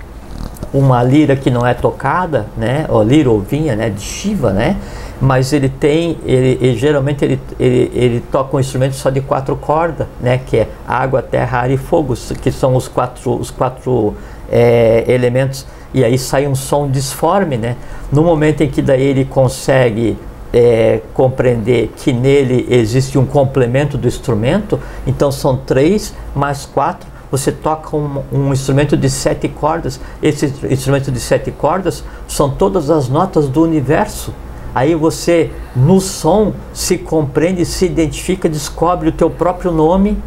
[0.73, 2.85] uma lira que não é tocada, né?
[2.89, 3.89] Ou lira ou vinha, né?
[3.89, 4.77] De Shiva, né?
[5.19, 9.55] Mas ele tem, ele, ele geralmente ele, ele, ele, toca um instrumento só de quatro
[9.55, 10.39] cordas, né?
[10.45, 14.15] Que é água, terra, ar e fogo, que são os quatro, os quatro
[14.51, 17.75] é, elementos e aí sai um som disforme, né?
[18.11, 20.17] No momento em que daí ele consegue
[20.53, 27.07] é, compreender que nele existe um complemento do instrumento, então são três mais quatro.
[27.31, 29.99] Você toca um, um instrumento de sete cordas.
[30.21, 34.33] Esse instrumento de sete cordas são todas as notas do universo.
[34.73, 40.17] Aí você, no som, se compreende, se identifica, descobre o teu próprio nome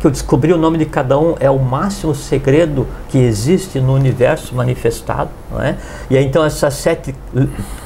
[0.00, 3.94] que eu descobri o nome de cada um é o máximo segredo que existe no
[3.94, 5.76] universo manifestado, não é?
[6.08, 7.14] E aí, então essas sete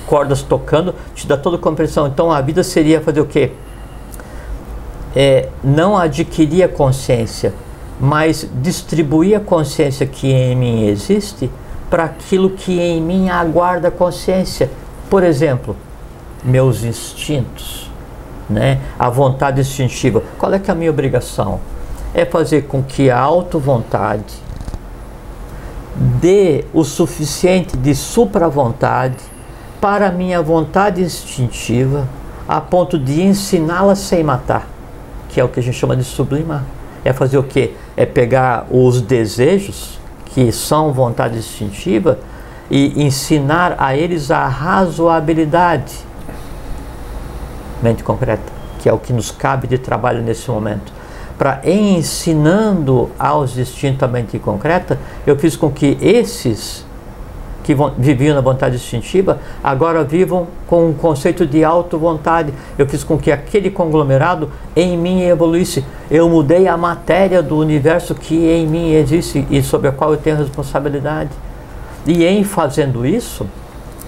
[0.07, 2.07] cordas tocando te dá toda a compreensão.
[2.07, 3.51] Então a vida seria fazer o quê?
[5.15, 7.53] É, não adquirir a consciência,
[8.01, 11.51] mas distribuir a consciência que em mim existe
[11.89, 14.71] para aquilo que em mim aguarda consciência.
[15.09, 15.77] Por exemplo,
[16.43, 17.91] meus instintos,
[18.51, 18.81] né?
[18.99, 20.23] a vontade instintiva.
[20.39, 21.61] Qual é que é a minha obrigação?
[22.15, 24.43] é fazer com que a auto-vontade
[25.97, 29.17] dê o suficiente de supra-vontade
[29.81, 32.07] para a minha vontade instintiva,
[32.49, 34.67] a ponto de ensiná-la sem matar,
[35.29, 36.65] que é o que a gente chama de sublimar.
[37.05, 37.75] É fazer o quê?
[37.97, 42.19] É pegar os desejos, que são vontade instintiva,
[42.71, 45.95] e ensinar a eles a razoabilidade.
[47.83, 50.93] Mente concreta, que é o que nos cabe de trabalho nesse momento
[51.39, 56.85] para ensinando aos distintamente concreta, eu fiz com que esses
[57.65, 62.53] que viviam na vontade instintiva agora vivam com um conceito de auto-vontade.
[62.79, 65.85] Eu fiz com que aquele conglomerado em mim evoluísse.
[66.11, 70.19] Eu mudei a matéria do universo que em mim existe e sobre a qual eu
[70.19, 71.31] tenho responsabilidade.
[72.07, 73.47] E em fazendo isso,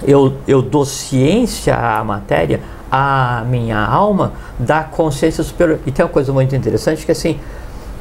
[0.07, 2.61] eu, eu dou ciência à matéria,
[2.93, 5.81] a minha alma da consciência superior.
[5.87, 7.41] E tem uma coisa muito interessante que assim,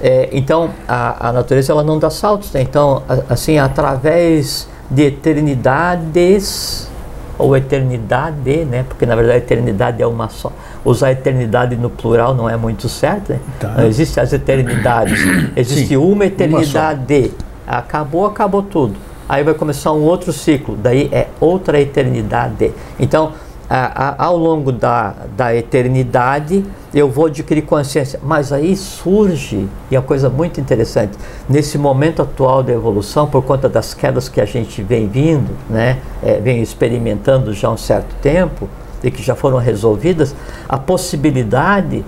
[0.01, 2.61] é, então a, a, natureza ela não dá saltos, né?
[2.61, 6.89] então a, assim através de eternidades
[7.37, 8.85] ou eternidade, né?
[8.87, 10.51] Porque na verdade a eternidade é uma só.
[10.83, 13.39] Usar eternidade no plural não é muito certo, né?
[13.59, 13.69] Tá.
[13.69, 15.19] Não existe as eternidades.
[15.55, 17.33] Existe Sim, uma eternidade.
[17.67, 18.95] Uma acabou, acabou tudo.
[19.27, 22.71] Aí vai começar um outro ciclo, daí é outra eternidade.
[22.99, 23.33] Então,
[23.69, 26.63] a, a, ao longo da, da eternidade,
[26.93, 28.19] eu vou adquirir consciência.
[28.23, 31.17] Mas aí surge, e é uma coisa muito interessante,
[31.49, 35.99] nesse momento atual da evolução, por conta das quedas que a gente vem vindo, né,
[36.23, 38.69] é, vem experimentando já um certo tempo,
[39.03, 40.35] e que já foram resolvidas,
[40.67, 42.03] a possibilidade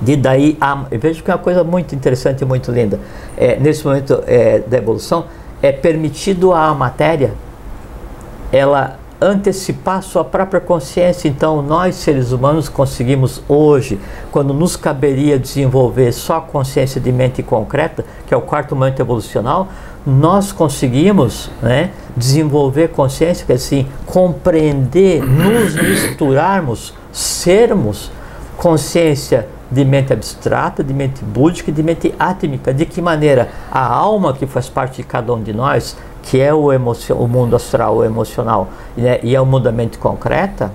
[0.00, 0.56] de daí.
[0.60, 2.98] A, vejo que é uma coisa muito interessante e muito linda.
[3.36, 5.26] É, nesse momento é, da evolução,
[5.62, 7.32] é permitido à matéria
[8.52, 11.28] ela antecipar sua própria consciência.
[11.28, 13.98] Então, nós seres humanos conseguimos hoje,
[14.30, 19.68] quando nos caberia desenvolver só consciência de mente concreta, que é o quarto momento evolucional,
[20.06, 28.10] nós conseguimos né, desenvolver consciência, que é assim, compreender, nos misturarmos, sermos
[28.56, 32.72] consciência de mente abstrata, de mente búdica e de mente átmica.
[32.72, 35.96] De que maneira a alma que faz parte de cada um de nós
[36.26, 39.96] que é o, o mundo astral, o emocional, né, e é o mundo da mente
[39.96, 40.72] concreta,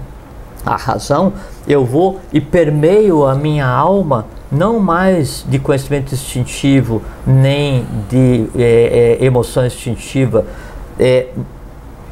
[0.66, 1.34] a razão,
[1.68, 9.18] eu vou e permeio a minha alma não mais de conhecimento instintivo, nem de é,
[9.22, 10.46] é, emoção instintiva,
[11.00, 11.28] é,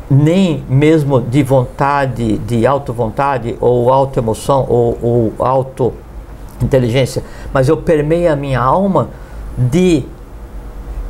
[0.10, 7.24] nem mesmo de vontade, de auto-vontade, ou auto-emoção, ou, ou auto-inteligência,
[7.54, 9.10] mas eu permeio a minha alma
[9.58, 10.06] de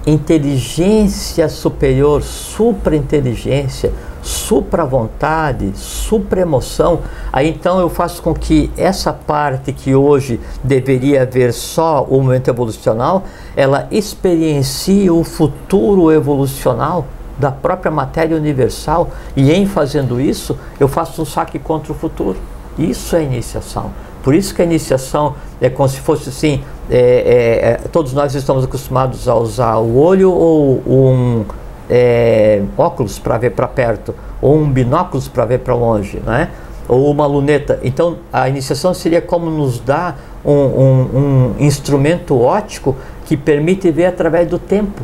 [0.05, 3.91] inteligência superior, supra-inteligência,
[4.21, 6.99] supra-vontade, supra-emoção,
[7.31, 12.49] aí então eu faço com que essa parte que hoje deveria ver só o momento
[12.49, 13.23] evolucional,
[13.55, 17.05] ela experiencie o futuro evolucional
[17.37, 22.37] da própria matéria universal e em fazendo isso eu faço um saque contra o futuro.
[22.77, 23.91] Isso é iniciação.
[24.21, 28.33] Por isso que a iniciação é como se fosse assim, é, é, é, todos nós
[28.33, 31.45] estamos acostumados a usar o olho ou um
[31.89, 36.49] é, óculos para ver para perto, ou um binóculos para ver para longe, né?
[36.87, 37.79] ou uma luneta.
[37.83, 44.07] Então a iniciação seria como nos dar um, um, um instrumento óptico que permite ver
[44.07, 45.01] através do tempo.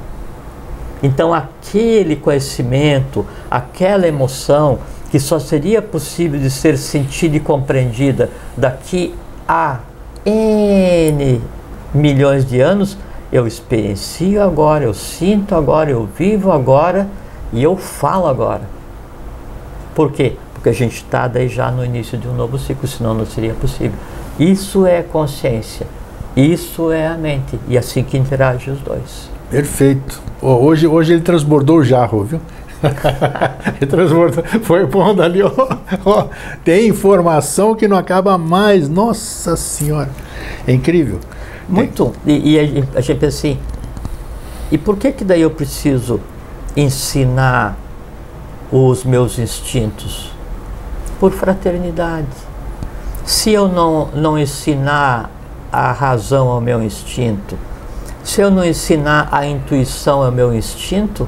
[1.03, 4.79] Então aquele conhecimento, aquela emoção,
[5.11, 9.13] que só seria possível de ser sentida e compreendida daqui
[9.47, 9.79] a
[10.25, 11.41] N
[11.96, 12.98] milhões de anos,
[13.32, 17.08] eu experiencio agora, eu sinto agora, eu vivo agora
[17.52, 18.62] e eu falo agora.
[19.96, 20.34] Por quê?
[20.54, 23.54] Porque a gente está daí já no início de um novo ciclo, senão não seria
[23.54, 23.98] possível.
[24.38, 25.88] Isso é consciência,
[26.36, 29.30] isso é a mente, e assim que interage os dois.
[29.50, 30.22] Perfeito.
[30.41, 32.41] Hoje, hoje ele transbordou o jarro, viu?
[34.62, 35.52] foi pondo ali, ó,
[36.06, 36.28] ó,
[36.64, 38.89] tem informação que não acaba mais.
[38.89, 40.10] Nossa Senhora,
[40.68, 41.20] é incrível.
[41.68, 42.13] Muito.
[42.26, 43.59] E, e a, gente pensa assim,
[44.72, 46.20] e por que que daí eu preciso
[46.76, 47.78] ensinar
[48.72, 50.32] os meus instintos?
[51.20, 52.28] Por fraternidade.
[53.26, 55.32] Se eu não, não ensinar
[55.72, 57.57] a razão ao meu instinto,
[58.24, 61.28] se eu não ensinar a intuição ao meu instinto,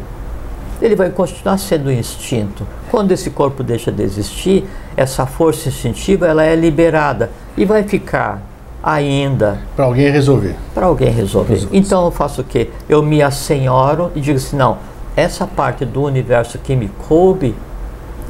[0.81, 2.67] ele vai continuar sendo instinto.
[2.89, 8.41] Quando esse corpo deixa de existir, essa força instintiva ela é liberada e vai ficar
[8.82, 10.55] ainda para alguém resolver.
[10.73, 11.53] Para alguém resolver.
[11.53, 11.78] resolver.
[11.78, 12.69] Então eu faço o quê?
[12.88, 14.78] Eu me assenhoro e digo assim, não,
[15.15, 17.55] essa parte do universo que me coube,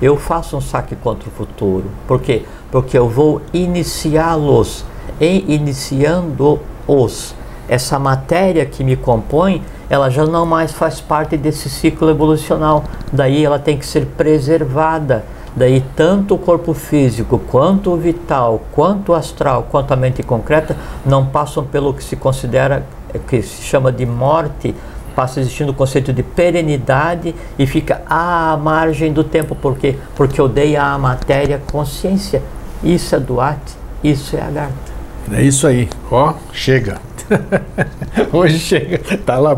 [0.02, 1.86] eu faço um saque contra o futuro.
[2.08, 2.44] Por quê?
[2.72, 4.86] Porque eu vou iniciá-los.
[5.20, 7.34] Em iniciando-os,
[7.68, 12.84] essa matéria que me compõe, ela já não mais faz parte desse ciclo evolucional.
[13.12, 15.26] Daí ela tem que ser preservada.
[15.58, 20.78] Daí tanto o corpo físico, quanto o vital, quanto o astral, quanto a mente concreta
[21.04, 22.86] não passam pelo que se considera,
[23.28, 24.76] que se chama de morte,
[25.16, 29.56] passa existindo o conceito de perenidade e fica à margem do tempo.
[29.56, 29.98] Por quê?
[30.16, 32.44] Porque dei à matéria consciência.
[32.84, 34.94] Isso é Duarte, isso é Agartha.
[35.34, 35.90] É isso aí.
[36.12, 37.02] Ó, chega.
[38.32, 39.56] Hoje chega, tá lá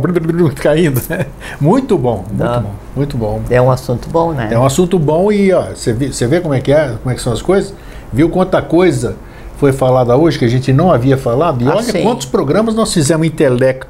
[0.56, 1.02] caindo.
[1.60, 2.62] Muito bom, muito Não.
[2.62, 3.42] bom, muito bom.
[3.50, 4.50] É um assunto bom, né?
[4.52, 7.12] É um assunto bom e ó, você vê, você vê como é que é, como
[7.12, 7.74] é que são as coisas?
[8.12, 9.16] Viu quanta coisa
[9.58, 11.64] foi falada hoje que a gente não havia falado?
[11.64, 12.02] E ah, olha sim.
[12.02, 13.89] quantos programas nós fizemos intelecto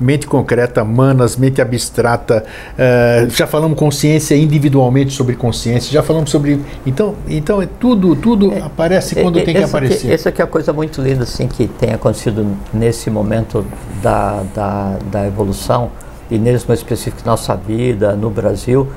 [0.00, 6.60] mente concreta, manas, mente abstrata, uh, já falamos consciência individualmente sobre consciência, já falamos sobre.
[6.84, 10.10] Então, então é tudo, tudo é, aparece quando é, tem que aparecer.
[10.10, 13.64] essa aqui é a coisa muito linda assim, que tem acontecido nesse momento
[14.02, 15.90] da, da, da evolução,
[16.30, 18.88] e mesmo específico na nossa vida, no Brasil,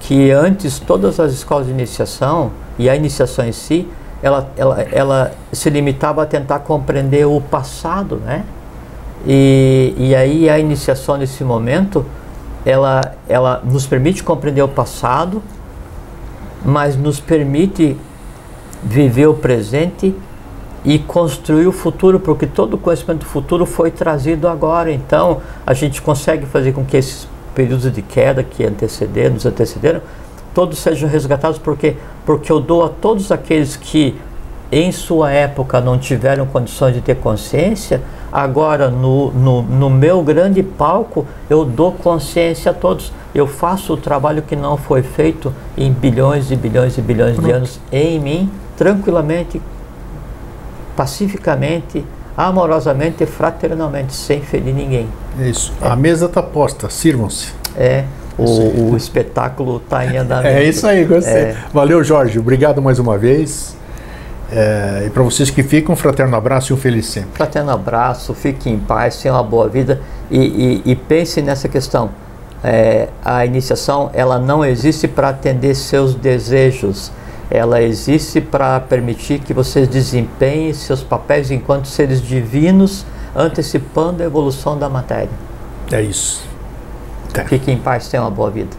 [0.00, 3.86] que antes todas as escolas de iniciação e a iniciação em si,
[4.22, 8.44] ela, ela, ela se limitava a tentar compreender o passado, né?
[9.26, 12.04] E, e aí a iniciação nesse momento,
[12.64, 15.42] ela, ela nos permite compreender o passado,
[16.64, 17.96] mas nos permite
[18.82, 20.14] viver o presente
[20.84, 24.90] e construir o futuro, porque todo o conhecimento do futuro foi trazido agora.
[24.90, 30.00] Então, a gente consegue fazer com que esses períodos de queda que antecederam, nos antecederam,
[30.54, 34.18] todos sejam resgatados, porque porque eu dou a todos aqueles que
[34.72, 38.00] em sua época não tiveram condições de ter consciência,
[38.32, 43.12] agora no, no, no meu grande palco eu dou consciência a todos.
[43.34, 47.46] Eu faço o trabalho que não foi feito em bilhões e bilhões e bilhões Pronto.
[47.46, 49.60] de anos em mim, tranquilamente,
[50.96, 52.04] pacificamente,
[52.36, 55.08] amorosamente e fraternalmente, sem ferir ninguém.
[55.38, 55.72] É isso.
[55.80, 55.88] É.
[55.88, 57.52] A mesa está posta, sirvam-se.
[57.76, 58.04] É.
[58.38, 60.48] O, o espetáculo está em andamento.
[60.56, 61.34] É isso aí, gostei.
[61.34, 61.56] É.
[61.72, 62.38] Valeu, Jorge.
[62.38, 63.76] Obrigado mais uma vez.
[64.52, 67.30] É, e para vocês que ficam, um fraterno abraço e um feliz sempre.
[67.34, 72.10] Fraterno abraço, fique em paz, tenha uma boa vida e, e, e pense nessa questão.
[72.62, 77.10] É, a iniciação ela não existe para atender seus desejos,
[77.50, 84.78] ela existe para permitir que vocês desempenhem seus papéis enquanto seres divinos, antecipando a evolução
[84.78, 85.30] da matéria.
[85.90, 86.42] É isso.
[87.46, 88.76] Fique em paz, tenha uma boa vida.